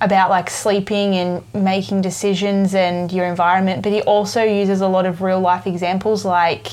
about 0.00 0.30
like 0.30 0.48
sleeping 0.48 1.14
and 1.14 1.42
making 1.54 2.00
decisions 2.02 2.74
and 2.74 3.12
your 3.12 3.26
environment, 3.26 3.82
but 3.82 3.92
he 3.92 4.00
also 4.02 4.42
uses 4.42 4.80
a 4.80 4.88
lot 4.88 5.06
of 5.06 5.22
real 5.22 5.40
life 5.40 5.66
examples 5.66 6.24
like 6.24 6.68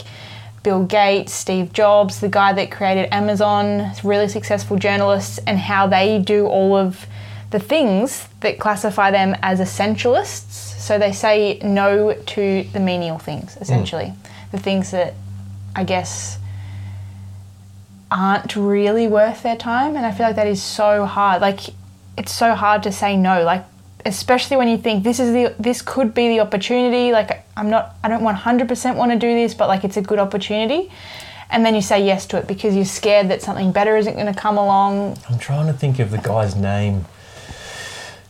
Bill 0.62 0.84
Gates, 0.84 1.32
Steve 1.34 1.74
Jobs, 1.74 2.20
the 2.20 2.29
guy 2.29 2.53
that 2.53 2.72
created 2.72 3.13
Amazon, 3.13 3.91
really 4.03 4.27
successful 4.27 4.77
journalists, 4.77 5.39
and 5.46 5.58
how 5.58 5.88
they 5.88 6.20
do 6.20 6.46
all 6.48 6.75
of 6.75 7.05
the 7.51 7.60
things 7.60 8.27
that 8.41 8.60
classify 8.60 9.12
them 9.12 9.36
as 9.41 9.60
essentialists. 9.60 10.79
So 10.79 11.00
they 11.00 11.12
say 11.12 11.60
no 11.63 12.13
to 12.13 12.63
the 12.74 12.79
menial 12.79 13.17
things, 13.17 13.55
mm. 13.55 13.62
essentially. 13.62 14.13
The 14.51 14.60
things 14.60 14.91
that 14.91 15.13
I 15.75 15.84
guess 15.84 16.39
aren't 18.12 18.55
really 18.55 19.08
worth 19.08 19.44
their 19.44 19.55
time. 19.55 19.96
And 19.96 20.05
I 20.05 20.12
feel 20.12 20.27
like 20.27 20.36
that 20.36 20.48
is 20.48 20.62
so 20.62 21.05
hard. 21.05 21.41
Like, 21.41 21.60
it's 22.17 22.31
so 22.31 22.53
hard 22.55 22.84
to 22.84 22.91
say 22.91 23.15
no. 23.17 23.43
Like, 23.43 23.63
especially 24.05 24.57
when 24.57 24.67
you 24.67 24.77
think 24.77 25.03
this 25.03 25.19
is 25.19 25.31
the 25.34 25.55
this 25.60 25.81
could 25.81 26.13
be 26.13 26.27
the 26.29 26.39
opportunity. 26.39 27.12
Like, 27.12 27.45
I'm 27.57 27.69
not, 27.69 27.95
I 28.03 28.10
don't 28.10 28.22
100% 28.24 28.95
want 28.95 29.12
to 29.12 29.17
do 29.17 29.34
this, 29.34 29.53
but 29.53 29.67
like, 29.67 29.84
it's 29.84 29.98
a 29.98 30.01
good 30.01 30.19
opportunity. 30.19 30.91
And 31.50 31.65
then 31.65 31.75
you 31.75 31.81
say 31.81 32.03
yes 32.05 32.25
to 32.27 32.38
it 32.38 32.48
because 32.48 32.75
you're 32.75 32.86
scared 32.86 33.29
that 33.29 33.41
something 33.41 33.72
better 33.72 33.95
isn't 33.98 34.15
going 34.15 34.25
to 34.34 34.39
come 34.39 34.57
along. 34.57 35.17
I'm 35.29 35.38
trying 35.39 35.67
to 35.67 35.74
think 35.74 36.00
of 36.00 36.10
the 36.12 36.17
guy's 36.17 36.55
name. 36.55 37.05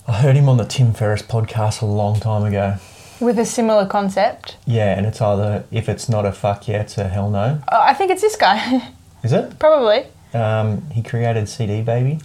I 0.07 0.13
heard 0.21 0.35
him 0.35 0.47
on 0.49 0.57
the 0.57 0.65
Tim 0.65 0.93
Ferriss 0.93 1.21
podcast 1.23 1.81
a 1.81 1.85
long 1.85 2.19
time 2.19 2.43
ago. 2.43 2.75
with 3.19 3.39
a 3.39 3.45
similar 3.45 3.85
concept. 3.87 4.57
Yeah, 4.67 4.95
and 4.97 5.05
it's 5.07 5.21
either 5.21 5.63
if 5.71 5.87
it's 5.89 6.07
not 6.09 6.25
a 6.25 6.31
fuck 6.31 6.67
yeah, 6.67 6.81
it's 6.81 6.97
a 6.97 7.07
hell 7.07 7.29
no. 7.29 7.61
Oh, 7.71 7.79
I 7.81 7.93
think 7.93 8.11
it's 8.11 8.21
this 8.21 8.35
guy, 8.35 8.91
Is 9.23 9.31
it? 9.33 9.57
probably. 9.57 10.05
Um, 10.33 10.81
he 10.91 11.01
created 11.01 11.47
CD 11.49 11.81
Baby, 11.81 12.19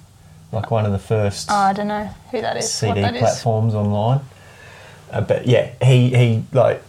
like 0.52 0.71
one 0.71 0.85
of 0.87 0.92
the 0.92 0.99
first 0.99 1.49
Oh, 1.50 1.54
I 1.54 1.73
don't 1.73 1.88
know 1.88 2.04
who 2.30 2.40
that 2.40 2.57
is. 2.57 2.64
what 2.64 2.95
CD 2.95 3.00
that 3.02 3.14
is. 3.14 3.21
platforms 3.21 3.75
online. 3.75 4.21
Uh, 5.11 5.21
but 5.21 5.47
yeah, 5.47 5.71
he 5.83 6.11
he 6.14 6.45
like 6.52 6.83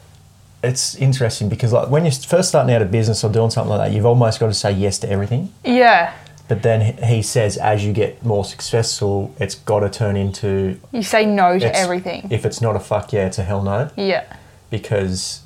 it's 0.63 0.95
interesting 0.95 1.49
because 1.49 1.73
like 1.73 1.89
when 1.89 2.05
you're 2.05 2.11
first 2.11 2.49
starting 2.49 2.73
out 2.73 2.81
a 2.81 2.85
business 2.85 3.23
or 3.23 3.31
doing 3.31 3.49
something 3.49 3.69
like 3.69 3.89
that, 3.89 3.95
you've 3.95 4.05
almost 4.05 4.39
got 4.39 4.47
to 4.47 4.53
say 4.53 4.71
yes 4.71 4.99
to 4.99 5.09
everything. 5.09 5.51
Yeah, 5.65 6.13
But 6.47 6.61
then 6.61 6.81
he- 6.81 7.05
he 7.15 7.21
says 7.23 7.57
as 7.57 7.83
you 7.83 7.93
get 7.93 8.23
more 8.23 8.45
successful, 8.45 9.33
it's 9.39 9.55
got 9.55 9.79
to 9.79 9.89
turn 9.89 10.15
into 10.17 10.77
you 10.91 11.01
say 11.03 11.25
no 11.25 11.57
to 11.57 11.75
everything. 11.75 12.27
If 12.29 12.45
it's 12.45 12.61
not 12.61 12.75
a 12.75 12.79
fuck 12.79 13.11
yeah, 13.13 13.25
it's 13.25 13.39
a 13.39 13.43
hell 13.43 13.63
no 13.63 13.89
yeah, 13.95 14.23
because 14.69 15.41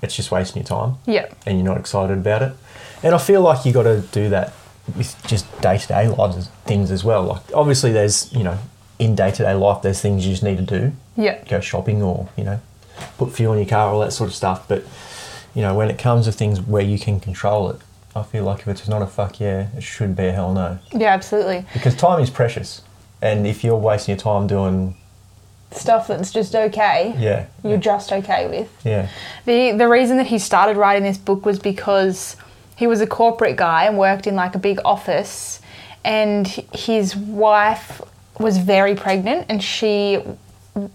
it's 0.00 0.14
just 0.16 0.30
wasting 0.30 0.62
your 0.62 0.68
time 0.68 0.96
yeah, 1.06 1.26
and 1.46 1.58
you're 1.58 1.66
not 1.66 1.78
excited 1.78 2.18
about 2.18 2.42
it. 2.42 2.52
And 3.02 3.14
I 3.16 3.18
feel 3.18 3.40
like 3.40 3.64
you 3.66 3.72
got 3.72 3.82
to 3.84 4.00
do 4.12 4.28
that 4.30 4.52
with 4.96 5.16
just 5.26 5.46
day 5.60 5.78
to 5.78 5.88
day 5.88 6.08
lives 6.08 6.48
things 6.64 6.90
as 6.90 7.04
well. 7.04 7.22
Like 7.24 7.42
obviously, 7.54 7.92
there's 7.92 8.32
you 8.32 8.42
know 8.44 8.58
in 8.98 9.14
day 9.14 9.30
to 9.30 9.42
day 9.42 9.54
life, 9.54 9.82
there's 9.82 10.00
things 10.00 10.24
you 10.26 10.32
just 10.32 10.42
need 10.42 10.58
to 10.58 10.62
do, 10.80 10.92
yeah, 11.16 11.42
go 11.48 11.60
shopping 11.60 12.02
or 12.02 12.28
you 12.36 12.44
know 12.44 12.60
put 13.18 13.32
fuel 13.32 13.52
in 13.54 13.58
your 13.60 13.68
car, 13.68 13.92
all 13.92 14.00
that 14.00 14.12
sort 14.12 14.28
of 14.30 14.34
stuff. 14.34 14.68
But 14.68 14.84
you 15.54 15.62
know 15.62 15.74
when 15.74 15.90
it 15.90 15.98
comes 15.98 16.26
to 16.26 16.32
things 16.32 16.60
where 16.60 16.82
you 16.82 16.98
can 16.98 17.20
control 17.20 17.70
it, 17.70 17.76
I 18.14 18.22
feel 18.22 18.44
like 18.44 18.60
if 18.60 18.68
it's 18.68 18.88
not 18.88 19.02
a 19.02 19.06
fuck 19.06 19.40
yeah, 19.40 19.68
it 19.76 19.82
should 19.82 20.14
be 20.16 20.26
a 20.26 20.32
hell 20.32 20.52
no 20.52 20.78
yeah, 20.92 21.08
absolutely. 21.14 21.64
because 21.72 21.94
time 21.96 22.20
is 22.22 22.30
precious. 22.30 22.82
And 23.20 23.46
if 23.46 23.62
you're 23.62 23.76
wasting 23.76 24.14
your 24.16 24.20
time 24.20 24.46
doing, 24.48 24.96
Stuff 25.70 26.08
that's 26.08 26.30
just 26.32 26.54
okay. 26.54 27.14
yeah, 27.18 27.46
You're 27.64 27.78
just 27.78 28.12
okay 28.12 28.46
with. 28.46 28.68
yeah, 28.84 29.08
The 29.46 29.72
the 29.72 29.88
reason 29.88 30.18
that 30.18 30.26
he 30.26 30.38
started 30.38 30.76
writing 30.76 31.02
this 31.04 31.16
book 31.16 31.46
was 31.46 31.58
because 31.58 32.36
he 32.82 32.88
was 32.88 33.00
a 33.00 33.06
corporate 33.06 33.54
guy 33.54 33.84
and 33.84 33.96
worked 33.96 34.26
in 34.26 34.34
like 34.34 34.56
a 34.56 34.58
big 34.58 34.80
office 34.84 35.60
and 36.04 36.48
his 36.74 37.14
wife 37.14 38.02
was 38.40 38.58
very 38.58 38.96
pregnant 38.96 39.46
and 39.48 39.62
she 39.62 40.20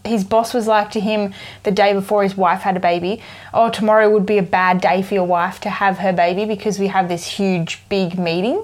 his 0.03 0.25
boss 0.25 0.53
was 0.53 0.67
like 0.67 0.89
to 0.91 1.00
him 1.00 1.34
the 1.63 1.72
day 1.72 1.94
before 1.94 2.24
his 2.24 2.36
wife 2.36 2.62
had 2.62 2.75
a 2.75 2.79
baby, 2.79 3.22
"Oh, 3.53 3.70
tomorrow 3.70 4.10
would 4.10 4.25
be 4.25 4.39
a 4.39 4.44
bad 4.44 4.82
day 4.82 5.03
for 5.03 5.13
your 5.13 5.24
wife 5.24 5.60
to 5.62 5.70
have 5.70 6.00
her 6.00 6.12
baby 6.12 6.46
because 6.46 6.79
we 6.79 6.88
have 6.88 7.08
this 7.08 7.25
huge 7.25 7.84
big 7.88 8.17
meeting 8.17 8.63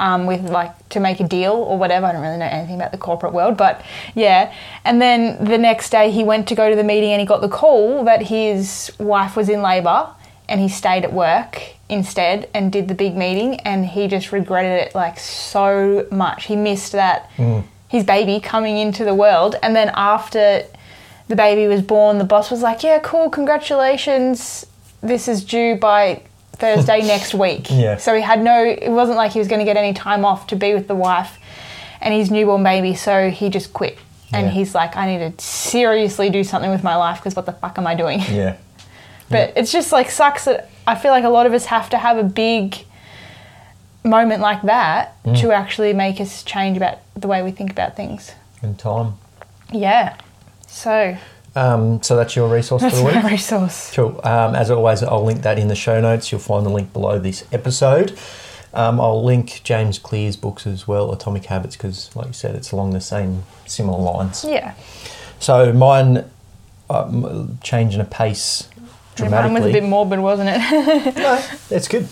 um, 0.00 0.26
with 0.26 0.50
like 0.50 0.72
to 0.88 0.98
make 0.98 1.20
a 1.20 1.28
deal 1.28 1.52
or 1.52 1.78
whatever. 1.78 2.06
I 2.06 2.12
don't 2.12 2.22
really 2.22 2.38
know 2.38 2.46
anything 2.58 2.74
about 2.74 2.90
the 2.90 2.98
corporate 2.98 3.32
world, 3.32 3.56
but 3.56 3.82
yeah. 4.16 4.52
And 4.84 5.00
then 5.00 5.42
the 5.42 5.58
next 5.58 5.90
day 5.90 6.10
he 6.10 6.24
went 6.24 6.48
to 6.48 6.56
go 6.56 6.68
to 6.68 6.74
the 6.76 6.88
meeting 6.92 7.12
and 7.12 7.20
he 7.20 7.26
got 7.26 7.40
the 7.40 7.48
call 7.48 8.04
that 8.04 8.22
his 8.22 8.90
wife 8.98 9.36
was 9.36 9.48
in 9.48 9.62
labour 9.62 10.08
and 10.48 10.60
he 10.60 10.68
stayed 10.68 11.04
at 11.04 11.12
work 11.12 11.62
instead 11.88 12.48
and 12.54 12.72
did 12.72 12.88
the 12.88 12.94
big 12.94 13.16
meeting 13.16 13.56
and 13.60 13.86
he 13.86 14.08
just 14.08 14.32
regretted 14.32 14.86
it 14.88 14.94
like 14.94 15.18
so 15.18 16.06
much. 16.10 16.44
He 16.46 16.56
missed 16.56 16.92
that 16.92 17.30
mm. 17.36 17.64
his 17.88 18.04
baby 18.04 18.40
coming 18.40 18.78
into 18.78 19.04
the 19.04 19.14
world 19.14 19.56
and 19.62 19.74
then 19.76 19.90
after 19.94 20.64
the 21.28 21.36
baby 21.36 21.66
was 21.66 21.82
born 21.82 22.18
the 22.18 22.24
boss 22.24 22.50
was 22.50 22.62
like, 22.62 22.82
"Yeah, 22.82 22.98
cool, 23.00 23.28
congratulations. 23.30 24.66
This 25.02 25.28
is 25.28 25.44
due 25.44 25.76
by 25.76 26.22
Thursday 26.52 27.02
next 27.06 27.34
week." 27.34 27.66
Yeah. 27.70 27.96
So 27.98 28.14
he 28.14 28.22
had 28.22 28.42
no 28.42 28.64
it 28.64 28.90
wasn't 28.90 29.18
like 29.18 29.32
he 29.32 29.38
was 29.38 29.48
going 29.48 29.60
to 29.60 29.66
get 29.66 29.76
any 29.76 29.92
time 29.92 30.24
off 30.24 30.46
to 30.48 30.56
be 30.56 30.72
with 30.74 30.88
the 30.88 30.94
wife 30.94 31.38
and 32.00 32.14
his 32.14 32.30
newborn 32.30 32.62
baby, 32.62 32.94
so 32.94 33.30
he 33.30 33.48
just 33.50 33.72
quit. 33.72 33.98
And 34.32 34.46
Yeah. 34.46 34.52
he's 34.52 34.74
like, 34.74 34.96
I 34.96 35.06
need 35.06 35.38
to 35.38 35.42
seriously 35.44 36.30
do 36.30 36.44
something 36.44 36.70
with 36.70 36.84
my 36.84 36.96
life 36.96 37.18
because 37.18 37.34
what 37.34 37.46
the 37.46 37.52
fuck 37.52 37.78
am 37.78 37.86
I 37.86 37.94
doing? 37.94 38.20
yeah, 38.30 38.56
But 39.30 39.52
it's 39.56 39.70
just 39.72 39.92
like 39.92 40.10
sucks 40.10 40.44
that 40.46 40.70
I 40.86 40.94
feel 40.94 41.10
like 41.10 41.24
a 41.24 41.28
lot 41.28 41.46
of 41.46 41.52
us 41.52 41.66
have 41.66 41.90
to 41.90 41.98
have 41.98 42.16
a 42.18 42.22
big 42.24 42.76
moment 44.04 44.40
like 44.40 44.62
that 44.62 45.22
Mm. 45.24 45.40
to 45.40 45.52
actually 45.52 45.92
make 45.92 46.20
us 46.20 46.42
change 46.42 46.76
about 46.76 46.98
the 47.14 47.28
way 47.28 47.42
we 47.42 47.50
think 47.50 47.70
about 47.70 47.96
things. 47.96 48.32
and 48.62 48.76
time. 48.78 49.14
Yeah. 49.70 50.14
So 50.66 51.16
Um, 51.54 52.02
so 52.02 52.16
that's 52.16 52.34
your 52.36 52.48
resource 52.48 52.82
that's 52.82 52.94
for 52.96 53.00
the 53.00 53.06
week. 53.14 53.22
my 53.22 53.30
resource. 53.30 53.92
Cool. 53.94 54.20
Um, 54.24 54.54
as 54.56 54.70
always, 54.70 55.02
I'll 55.02 55.24
link 55.24 55.42
that 55.42 55.58
in 55.58 55.68
the 55.68 55.74
show 55.76 56.00
notes. 56.00 56.30
You'll 56.32 56.40
find 56.40 56.64
the 56.66 56.70
link 56.70 56.92
below 56.92 57.18
this 57.18 57.44
episode. 57.52 58.18
Um, 58.74 59.00
I'll 59.00 59.22
link 59.24 59.60
James 59.64 59.98
Clear's 59.98 60.36
books 60.36 60.66
as 60.66 60.86
well, 60.88 61.12
Atomic 61.12 61.46
Habits, 61.46 61.74
because, 61.76 62.10
like 62.16 62.26
you 62.28 62.32
said, 62.32 62.54
it's 62.54 62.70
along 62.72 62.90
the 62.90 63.00
same 63.00 63.44
similar 63.66 63.98
lines. 63.98 64.44
Yeah. 64.46 64.72
So 65.40 65.72
mine, 65.72 66.24
um, 66.90 67.58
changing 67.62 68.00
a 68.00 68.04
pace 68.04 68.68
Yeah, 69.20 69.28
Mine 69.28 69.52
was 69.54 69.64
a 69.66 69.72
bit 69.72 69.84
morbid, 69.84 70.20
wasn't 70.20 70.50
it? 70.52 71.16
no, 71.16 71.44
it's 71.70 71.88
good. 71.88 72.08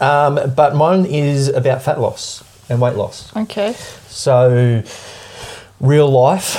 Um, 0.00 0.52
but 0.54 0.74
mine 0.74 1.06
is 1.06 1.48
about 1.48 1.82
fat 1.82 2.00
loss 2.00 2.42
and 2.68 2.80
weight 2.80 2.94
loss. 2.94 3.34
okay. 3.36 3.72
So, 4.08 4.82
real 5.80 6.08
life 6.10 6.56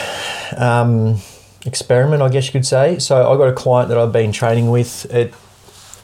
um, 0.58 1.18
experiment, 1.65 2.22
I 2.22 2.29
guess 2.29 2.46
you 2.48 2.51
could 2.51 2.65
say. 2.65 3.00
So, 3.00 3.32
I 3.32 3.38
got 3.38 3.48
a 3.48 3.53
client 3.53 3.89
that 3.89 3.98
I've 3.98 4.12
been 4.13 4.32
training 4.32 4.70
with. 4.70 5.06
It 5.13 5.34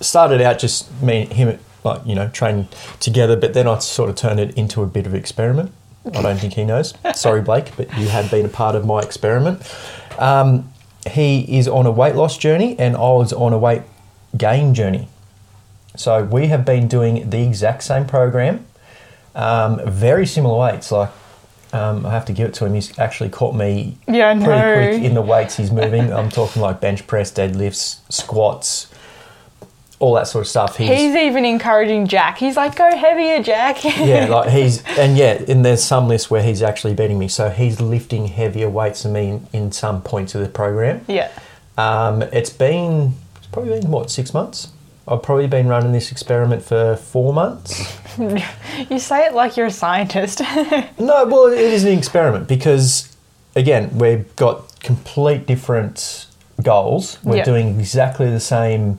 started 0.01 0.41
out 0.41 0.59
just 0.59 0.89
me 1.01 1.23
and 1.23 1.33
him, 1.33 1.59
like 1.83 2.01
you 2.05 2.15
know, 2.15 2.27
training 2.29 2.67
together, 2.99 3.35
but 3.35 3.53
then 3.53 3.67
I 3.67 3.79
sort 3.79 4.09
of 4.09 4.15
turned 4.15 4.39
it 4.39 4.53
into 4.55 4.81
a 4.81 4.85
bit 4.87 5.05
of 5.05 5.13
experiment. 5.13 5.71
I 6.13 6.21
don't 6.21 6.37
think 6.37 6.53
he 6.53 6.63
knows. 6.65 6.93
Sorry, 7.15 7.41
Blake, 7.41 7.71
but 7.77 7.87
you 7.97 8.07
have 8.09 8.29
been 8.29 8.45
a 8.45 8.49
part 8.49 8.75
of 8.75 8.85
my 8.85 8.99
experiment. 9.01 9.61
Um, 10.19 10.71
he 11.07 11.57
is 11.57 11.67
on 11.67 11.85
a 11.85 11.91
weight 11.91 12.15
loss 12.15 12.37
journey, 12.37 12.77
and 12.79 12.95
I 12.95 12.99
was 12.99 13.33
on 13.33 13.53
a 13.53 13.57
weight 13.57 13.83
gain 14.37 14.73
journey. 14.73 15.07
So 15.95 16.23
we 16.23 16.47
have 16.47 16.65
been 16.65 16.87
doing 16.87 17.29
the 17.29 17.41
exact 17.41 17.83
same 17.83 18.05
program, 18.05 18.65
um, 19.33 19.79
very 19.89 20.25
similar 20.25 20.57
weights. 20.59 20.91
Like 20.91 21.09
um, 21.73 22.05
I 22.05 22.11
have 22.11 22.25
to 22.25 22.33
give 22.33 22.49
it 22.49 22.53
to 22.55 22.65
him. 22.65 22.73
He's 22.73 22.97
actually 22.97 23.29
caught 23.29 23.55
me 23.55 23.97
Yeah, 24.07 24.33
pretty 24.33 24.97
quick 24.97 25.03
in 25.03 25.13
the 25.13 25.21
weights 25.21 25.57
he's 25.57 25.71
moving. 25.71 26.11
I'm 26.11 26.29
talking 26.29 26.61
like 26.61 26.81
bench 26.81 27.05
press, 27.07 27.31
deadlifts, 27.31 27.99
squats, 28.11 28.87
all 29.99 30.13
that 30.15 30.27
sort 30.27 30.43
of 30.43 30.47
stuff. 30.49 30.75
He's, 30.77 30.89
He's 30.89 31.15
even 31.15 31.45
encouraging 31.45 32.07
Jack. 32.07 32.37
He's 32.37 32.57
like, 32.57 32.75
go 32.75 32.95
heavier, 32.95 33.41
Jack. 33.41 33.83
yeah, 33.83 34.25
like 34.29 34.49
he's 34.49 34.83
and 34.97 35.17
yeah, 35.17 35.41
and 35.47 35.63
there's 35.63 35.83
some 35.83 36.07
lists 36.07 36.29
where 36.29 36.43
he's 36.43 36.61
actually 36.61 36.93
beating 36.93 37.17
me. 37.17 37.27
So 37.27 37.49
he's 37.49 37.79
lifting 37.79 38.27
heavier 38.27 38.69
weights 38.69 39.03
than 39.03 39.13
me 39.13 39.29
in, 39.29 39.47
in 39.53 39.71
some 39.71 40.01
points 40.01 40.35
of 40.35 40.41
the 40.41 40.49
program. 40.49 41.03
yeah. 41.07 41.31
Um, 41.77 42.21
it's 42.21 42.49
been 42.49 43.13
it's 43.37 43.47
probably 43.47 43.79
been 43.79 43.91
what 43.91 44.09
six 44.11 44.33
months. 44.33 44.69
I've 45.07 45.21
probably 45.21 45.45
been 45.47 45.67
running 45.67 45.91
this 45.91 46.11
experiment 46.11 46.63
for 46.63 46.95
four 46.95 47.33
months. 47.33 47.97
You 48.89 48.97
say 48.99 49.25
it 49.25 49.33
like 49.33 49.55
you're 49.57 49.67
a 49.67 49.71
scientist. 49.71 50.41
No, 50.99 51.25
well, 51.25 51.47
it 51.47 51.59
is 51.59 51.83
an 51.83 51.97
experiment 51.97 52.47
because, 52.47 53.15
again, 53.55 53.97
we've 53.97 54.33
got 54.37 54.79
complete 54.79 55.45
different 55.45 56.25
goals. 56.63 57.19
We're 57.23 57.37
Yeah. 57.37 57.43
doing 57.43 57.77
exactly 57.79 58.29
the 58.31 58.39
same 58.39 58.97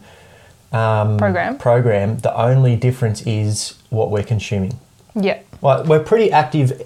um, 0.76 1.16
Program. 1.18 1.58
Program. 1.58 2.18
The 2.18 2.34
only 2.36 2.76
difference 2.76 3.22
is 3.26 3.74
what 3.90 4.10
we're 4.10 4.24
consuming. 4.24 4.78
yeah. 5.14 5.40
Like 5.62 5.86
we're 5.86 6.02
pretty 6.04 6.30
active. 6.30 6.82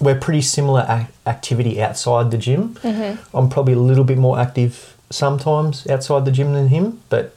We're 0.00 0.18
pretty 0.18 0.40
similar 0.42 0.84
ac- 0.88 1.12
activity 1.26 1.80
outside 1.80 2.30
the 2.30 2.38
gym. 2.38 2.74
Mm-hmm. 2.76 3.36
I'm 3.36 3.48
probably 3.48 3.74
a 3.74 3.78
little 3.78 4.04
bit 4.04 4.18
more 4.18 4.38
active 4.38 4.96
sometimes 5.10 5.86
outside 5.88 6.24
the 6.24 6.32
gym 6.32 6.52
than 6.54 6.68
him, 6.68 7.00
but 7.08 7.34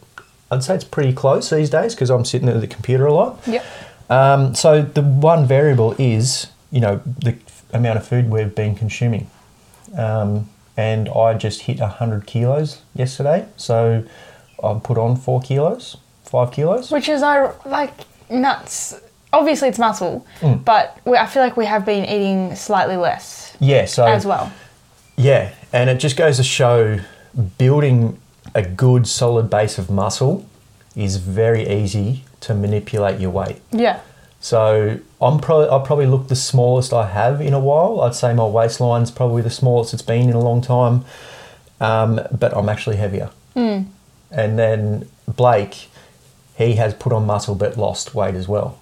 I'd 0.50 0.64
say 0.64 0.76
it's 0.76 0.84
pretty 0.84 1.14
close 1.14 1.50
these 1.50 1.70
days 1.70 1.94
because 1.96 2.10
I'm 2.10 2.26
sitting 2.26 2.48
at 2.50 2.60
the 2.62 2.68
computer 2.68 3.06
a 3.06 3.14
lot. 3.14 3.40
Yep. 3.48 3.66
Um, 4.10 4.56
so 4.56 4.82
the 4.82 5.02
one 5.02 5.46
variable 5.46 5.96
is, 6.00 6.48
you 6.72 6.80
know, 6.80 7.02
the 7.06 7.36
amount 7.72 7.98
of 7.98 8.08
food 8.08 8.30
we've 8.30 8.54
been 8.56 8.76
consuming. 8.76 9.30
Um, 9.98 10.50
and 10.78 11.10
I 11.10 11.34
just 11.36 11.62
hit 11.62 11.80
100 11.80 12.26
kilos 12.26 12.82
yesterday. 12.96 13.48
So 13.58 14.04
I've 14.64 14.82
put 14.84 14.98
on 14.98 15.16
four 15.16 15.42
kilos, 15.42 15.98
five 16.24 16.52
kilos. 16.52 16.92
Which 16.92 17.10
is 17.10 17.22
I 17.24 17.52
like 17.66 17.92
nuts. 18.30 19.00
Obviously, 19.32 19.68
it's 19.68 19.80
muscle, 19.80 20.26
Mm. 20.42 20.64
but 20.64 20.98
we, 21.06 21.18
I 21.18 21.26
feel 21.26 21.42
like 21.44 21.58
we 21.58 21.66
have 21.66 21.86
been 21.86 22.06
eating 22.06 22.56
slightly 22.56 22.98
less 22.98 23.56
Yeah, 23.60 23.86
so 23.86 24.06
as 24.06 24.26
well. 24.26 24.52
Yeah, 25.18 25.50
and 25.72 25.90
it 25.90 25.98
just 26.00 26.18
goes 26.18 26.38
to 26.38 26.44
show 26.44 27.00
building 27.58 28.20
a 28.54 28.62
good 28.62 29.08
solid 29.08 29.50
base 29.50 29.78
of 29.80 29.90
muscle 29.90 30.46
is 30.96 31.18
very 31.18 31.68
easy 31.68 32.24
to 32.42 32.54
manipulate 32.54 33.20
your 33.20 33.32
weight. 33.32 33.60
Yeah. 33.72 34.00
So 34.40 35.00
I'm 35.22 35.40
probably 35.40 35.70
I 35.70 35.80
probably 35.84 36.06
look 36.06 36.28
the 36.28 36.36
smallest 36.36 36.94
I 36.94 37.08
have 37.08 37.42
in 37.42 37.54
a 37.54 37.60
while. 37.60 38.02
I'd 38.02 38.14
say 38.14 38.34
my 38.34 38.44
waistline's 38.46 39.10
probably 39.10 39.42
the 39.42 39.50
smallest 39.50 39.94
it's 39.94 40.04
been 40.04 40.30
in 40.30 40.36
a 40.36 40.40
long 40.42 40.62
time, 40.62 41.06
um, 41.80 42.20
but 42.38 42.56
I'm 42.56 42.70
actually 42.70 42.98
heavier. 42.98 43.32
And 44.34 44.58
then 44.58 45.08
Blake, 45.28 45.88
he 46.58 46.74
has 46.76 46.94
put 46.94 47.14
on 47.14 47.26
muscle 47.26 47.56
but 47.56 47.78
lost 47.78 48.14
weight 48.16 48.36
as 48.36 48.48
well, 48.48 48.80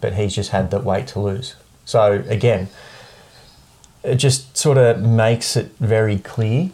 but 0.00 0.14
he's 0.14 0.34
just 0.34 0.50
had 0.50 0.70
that 0.70 0.84
weight 0.84 1.06
to 1.08 1.20
lose. 1.20 1.56
So 1.84 2.22
again, 2.28 2.68
it 4.02 4.16
just 4.16 4.56
sort 4.56 4.76
of 4.78 5.00
makes 5.02 5.56
it 5.56 5.72
very 5.80 6.18
clear 6.18 6.70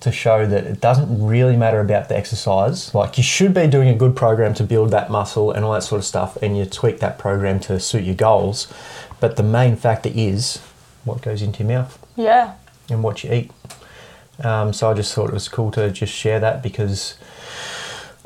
to 0.00 0.10
show 0.10 0.44
that 0.46 0.64
it 0.64 0.80
doesn't 0.80 1.24
really 1.24 1.56
matter 1.56 1.78
about 1.78 2.08
the 2.08 2.16
exercise. 2.16 2.92
Like 2.92 3.16
you 3.16 3.22
should 3.22 3.54
be 3.54 3.68
doing 3.68 3.88
a 3.88 3.94
good 3.94 4.16
program 4.16 4.52
to 4.54 4.64
build 4.64 4.90
that 4.90 5.10
muscle 5.10 5.52
and 5.52 5.64
all 5.64 5.72
that 5.74 5.84
sort 5.84 6.00
of 6.00 6.04
stuff, 6.04 6.36
and 6.42 6.56
you 6.58 6.64
tweak 6.66 6.98
that 6.98 7.18
program 7.18 7.60
to 7.60 7.78
suit 7.78 8.02
your 8.02 8.16
goals. 8.16 8.66
But 9.20 9.36
the 9.36 9.44
main 9.44 9.76
factor 9.76 10.10
is 10.12 10.58
what 11.04 11.22
goes 11.22 11.40
into 11.42 11.62
your 11.62 11.68
mouth 11.78 12.04
Yeah. 12.16 12.54
and 12.90 13.04
what 13.04 13.22
you 13.22 13.32
eat. 13.32 13.52
Um, 14.42 14.72
so 14.72 14.90
I 14.90 14.94
just 14.94 15.14
thought 15.14 15.28
it 15.28 15.34
was 15.34 15.48
cool 15.48 15.70
to 15.72 15.90
just 15.90 16.12
share 16.12 16.40
that 16.40 16.62
because 16.62 17.16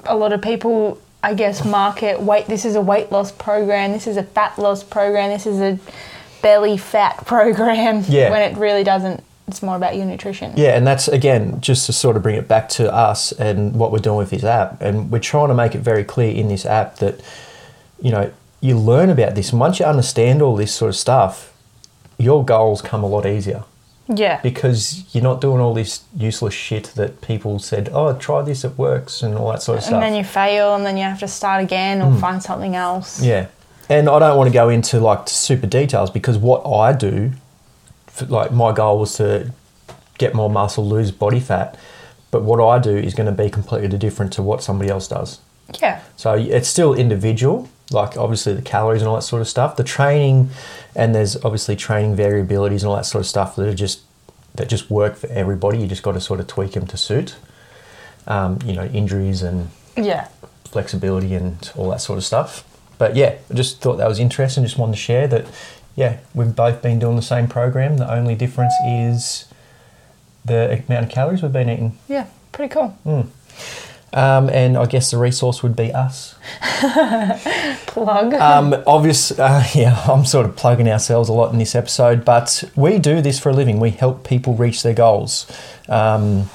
A 0.05 0.17
lot 0.17 0.33
of 0.33 0.41
people, 0.41 1.01
I 1.23 1.35
guess, 1.35 1.65
market 1.65 2.21
weight. 2.21 2.47
This 2.47 2.65
is 2.65 2.75
a 2.75 2.81
weight 2.81 3.11
loss 3.11 3.33
program. 3.33 3.93
This 3.93 4.07
is 4.07 4.17
a 4.17 4.23
fat 4.23 4.59
loss 4.59 4.83
program. 4.85 5.31
This 5.31 5.47
is 5.47 5.61
a 5.61 5.79
belly 6.43 6.77
fat 6.79 7.17
program. 7.27 8.05
Yeah. 8.09 8.31
When 8.31 8.43
it 8.43 8.57
really 8.57 8.85
doesn't. 8.85 9.23
It's 9.49 9.63
more 9.63 9.77
about 9.77 9.95
your 9.95 10.07
nutrition. 10.07 10.55
Yeah, 10.57 10.77
and 10.77 10.85
that's 10.85 11.07
again 11.07 11.61
just 11.61 11.87
to 11.87 11.93
sort 11.93 12.17
of 12.17 12.23
bring 12.25 12.35
it 12.35 12.49
back 12.49 12.69
to 12.71 12.93
us 12.93 13.31
and 13.31 13.77
what 13.77 13.93
we're 13.93 13.99
doing 14.01 14.17
with 14.19 14.31
this 14.31 14.43
app. 14.43 14.83
And 14.83 15.09
we're 15.09 15.21
trying 15.21 15.49
to 15.49 15.55
make 15.55 15.77
it 15.77 15.83
very 15.83 16.03
clear 16.03 16.35
in 16.35 16.49
this 16.49 16.67
app 16.67 16.97
that, 16.97 17.21
you 18.03 18.11
know, 18.11 18.33
you 18.61 18.77
learn 18.77 19.09
about 19.09 19.37
this. 19.37 19.51
And 19.53 19.61
once 19.61 19.79
you 19.79 19.87
understand 19.87 20.43
all 20.43 20.57
this 20.57 20.75
sort 20.75 20.89
of 20.89 20.97
stuff, 20.97 21.53
your 22.19 22.45
goals 22.45 22.83
come 22.83 23.05
a 23.05 23.07
lot 23.07 23.25
easier 23.25 23.63
Yeah. 24.09 24.41
because 24.41 25.05
you're 25.15 25.25
not 25.25 25.41
doing 25.41 25.61
all 25.61 25.75
this 25.75 26.05
useless 26.17 26.55
shit 26.55 26.93
that 26.95 27.21
people 27.21 27.59
said, 27.59 27.89
oh, 27.93 28.17
try 28.17 28.43
this, 28.43 28.65
it 28.65 28.79
works, 28.79 29.23
and 29.23 29.35
all 29.37 29.51
that 29.51 29.63
sort 29.63 29.79
of 29.79 29.85
And 29.85 29.87
stuff. 29.87 29.95
And 29.95 30.03
then 30.03 30.15
you 30.15 30.25
fail, 30.25 30.75
and 30.77 30.87
then 30.87 30.97
you 30.97 31.03
have 31.03 31.21
to 31.21 31.29
start 31.29 31.63
again 31.63 32.01
or 32.01 32.11
hmm. 32.11 32.19
find 32.19 32.43
something 32.43 32.77
else. 32.77 33.23
Yeah, 33.23 33.49
and 33.89 34.09
I 34.09 34.19
don't 34.19 34.37
want 34.37 34.49
to 34.49 34.53
go 34.53 34.69
into 34.69 35.01
like 35.01 35.29
super 35.29 35.67
details 35.67 36.11
because 36.11 36.39
what 36.39 36.65
I 36.67 36.93
do, 36.93 37.33
like 38.29 38.53
my 38.53 38.73
goal 38.73 38.99
was 38.99 39.17
to 39.17 39.53
get 40.19 40.35
more 40.35 40.51
muscle, 40.51 40.87
lose 40.87 41.11
body 41.11 41.41
fat, 41.41 41.77
but 42.31 42.43
what 42.43 42.61
I 42.61 42.79
do 42.79 42.97
is 42.97 43.15
going 43.15 43.27
to 43.27 43.43
be 43.43 43.51
completely 43.51 43.97
different 43.99 44.33
to 44.35 44.43
what 44.43 44.63
somebody 44.63 44.91
else 44.91 45.09
does. 45.09 45.41
Yeah. 45.81 46.03
So 46.17 46.35
it's 46.35 46.69
still 46.69 46.95
individual, 46.95 47.69
like 47.91 48.17
obviously 48.17 48.53
the 48.55 48.63
calories 48.63 49.01
and 49.03 49.09
all 49.09 49.15
that 49.17 49.23
sort 49.23 49.41
of 49.43 49.49
stuff. 49.49 49.77
The 49.77 49.85
training, 49.85 50.51
and 50.95 51.15
there's 51.15 51.37
obviously 51.45 51.77
training 51.77 52.17
variabilities 52.17 52.81
and 52.81 52.85
all 52.87 52.97
that 52.97 53.07
sort 53.07 53.21
of 53.23 53.27
stuff 53.29 53.57
that 53.57 53.67
are 53.69 53.75
just 53.75 54.01
that 54.57 54.69
just 54.69 54.91
work 54.91 55.17
for 55.17 55.27
everybody. 55.29 55.79
You 55.79 55.87
just 55.87 56.03
got 56.03 56.13
to 56.13 56.21
sort 56.21 56.41
of 56.41 56.47
tweak 56.47 56.73
them 56.73 56.87
to 56.87 56.97
suit, 56.97 57.37
um, 58.27 58.59
you 58.65 58.73
know, 58.73 58.85
injuries 58.87 59.43
and 59.43 59.69
Yeah. 59.97 60.29
flexibility 60.65 61.35
and 61.35 61.71
all 61.77 61.91
that 61.91 62.01
sort 62.01 62.17
of 62.19 62.25
stuff. 62.25 62.65
But 62.99 63.15
yeah, 63.17 63.35
I 63.51 63.55
just 63.55 63.81
thought 63.83 63.97
that 63.99 64.09
was 64.09 64.19
interesting. 64.19 64.65
Just 64.65 64.79
wanted 64.79 64.93
to 64.93 64.99
share 64.99 65.27
that. 65.29 65.45
Yeah, 65.95 66.17
we've 66.35 66.55
both 66.57 66.83
been 66.83 66.99
doing 66.99 67.17
the 67.17 67.23
same 67.23 67.47
program. 67.49 67.97
The 67.99 68.11
only 68.13 68.35
difference 68.35 68.75
is 68.87 69.47
the 70.45 70.83
amount 70.89 71.07
of 71.07 71.11
calories 71.11 71.43
we've 71.43 71.53
been 71.53 71.69
eating. 71.71 71.99
Yeah. 72.09 72.27
Pretty 72.53 72.73
cool. 72.73 72.95
Um, 74.17 74.49
and 74.49 74.79
I 74.79 74.87
guess 74.87 75.11
the 75.11 75.19
resource 75.19 75.63
would 75.63 75.77
be 75.77 75.93
us. 75.93 76.37
Plug. 77.87 78.33
Um, 78.33 78.75
obvious, 78.87 79.39
uh, 79.39 79.63
yeah, 79.75 80.03
I'm 80.09 80.25
sort 80.25 80.47
of 80.47 80.57
plugging 80.57 80.89
ourselves 80.89 81.29
a 81.29 81.35
lot 81.35 81.53
in 81.53 81.59
this 81.59 81.75
episode, 81.75 82.25
but 82.25 82.65
we 82.75 82.99
do 82.99 83.21
this 83.21 83.39
for 83.39 83.51
a 83.51 83.53
living. 83.53 83.79
We 83.79 83.91
help 83.91 84.27
people 84.27 84.55
reach 84.55 84.83
their 84.83 84.95
goals. 84.95 85.47
Um, 85.87 86.49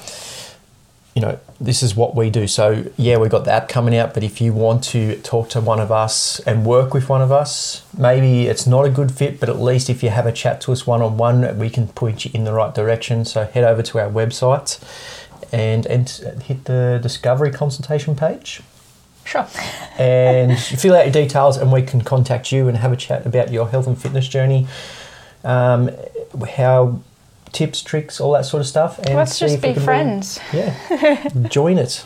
you 1.14 1.22
know, 1.22 1.38
this 1.60 1.84
is 1.84 1.94
what 1.94 2.16
we 2.16 2.30
do. 2.30 2.48
So, 2.48 2.86
yeah, 2.96 3.18
we've 3.18 3.30
got 3.30 3.44
the 3.44 3.52
app 3.52 3.68
coming 3.68 3.94
out, 3.96 4.12
but 4.12 4.24
if 4.24 4.40
you 4.40 4.52
want 4.52 4.82
to 4.84 5.20
talk 5.20 5.48
to 5.50 5.60
one 5.60 5.78
of 5.78 5.92
us 5.92 6.40
and 6.40 6.66
work 6.66 6.92
with 6.92 7.08
one 7.08 7.22
of 7.22 7.30
us, 7.30 7.84
maybe 7.96 8.48
it's 8.48 8.66
not 8.66 8.86
a 8.86 8.90
good 8.90 9.12
fit, 9.12 9.38
but 9.38 9.48
at 9.48 9.60
least 9.60 9.88
if 9.88 10.02
you 10.02 10.08
have 10.08 10.26
a 10.26 10.32
chat 10.32 10.60
to 10.62 10.72
us 10.72 10.84
one 10.84 11.00
on 11.00 11.16
one, 11.16 11.58
we 11.58 11.70
can 11.70 11.86
point 11.86 12.24
you 12.24 12.32
in 12.34 12.42
the 12.42 12.52
right 12.52 12.74
direction. 12.74 13.24
So, 13.24 13.44
head 13.44 13.62
over 13.62 13.82
to 13.82 14.00
our 14.00 14.10
website 14.10 14.80
and, 15.52 15.86
and 15.86 16.08
hit 16.42 16.64
the 16.64 16.98
discovery 17.02 17.50
consultation 17.50 18.16
page. 18.16 18.62
Sure. 19.24 19.46
and 19.98 20.58
fill 20.80 20.96
out 20.96 21.04
your 21.04 21.12
details 21.12 21.56
and 21.56 21.70
we 21.72 21.82
can 21.82 22.00
contact 22.00 22.50
you 22.50 22.66
and 22.66 22.76
have 22.78 22.90
a 22.92 22.96
chat 22.96 23.24
about 23.24 23.52
your 23.52 23.68
health 23.68 23.86
and 23.86 23.96
fitness 24.00 24.26
journey 24.26 24.66
um, 25.44 25.90
how 26.56 27.00
tips 27.52 27.82
tricks 27.82 28.20
all 28.20 28.32
that 28.32 28.44
sort 28.44 28.60
of 28.62 28.66
stuff 28.66 28.98
and 28.98 29.14
Let's 29.14 29.38
just 29.38 29.62
be 29.62 29.74
friends. 29.74 30.40
yeah 30.52 31.28
join 31.48 31.78
it. 31.78 32.04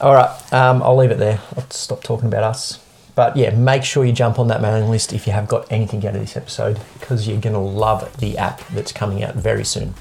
All 0.00 0.14
right 0.14 0.52
um, 0.52 0.82
i'll 0.82 0.96
leave 0.96 1.12
it 1.12 1.18
there. 1.18 1.40
I'll 1.56 1.70
stop 1.70 2.02
talking 2.02 2.26
about 2.26 2.42
us. 2.42 2.82
But 3.14 3.36
yeah 3.36 3.50
make 3.54 3.84
sure 3.84 4.04
you 4.04 4.12
jump 4.12 4.38
on 4.40 4.48
that 4.48 4.60
mailing 4.60 4.90
list 4.90 5.12
if 5.12 5.28
you 5.28 5.32
have 5.32 5.46
got 5.46 5.70
anything 5.70 6.04
out 6.06 6.14
of 6.16 6.20
this 6.20 6.36
episode 6.36 6.80
because 6.98 7.28
you're 7.28 7.40
going 7.40 7.54
to 7.54 7.60
love 7.60 8.16
the 8.18 8.36
app 8.36 8.66
that's 8.68 8.90
coming 8.92 9.22
out 9.22 9.36
very 9.36 9.64
soon 9.64 9.94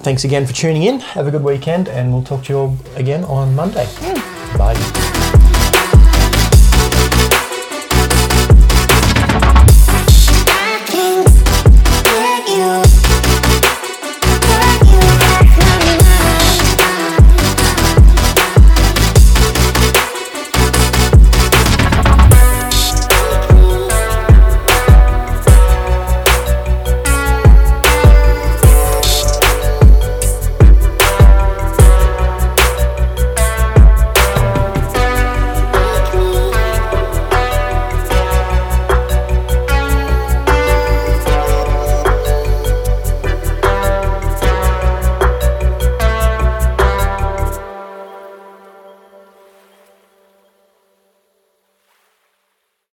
thanks 0.00 0.24
again 0.24 0.46
for 0.46 0.52
tuning 0.52 0.84
in. 0.84 1.00
Have 1.00 1.26
a 1.26 1.30
good 1.30 1.44
weekend 1.44 1.88
and 1.88 2.12
we'll 2.12 2.22
talk 2.22 2.44
to 2.44 2.52
you 2.52 2.58
all 2.58 2.76
again 2.96 3.24
on 3.24 3.54
monday. 3.54 3.86
Hmm. 3.88 4.58
Bye 4.58 5.09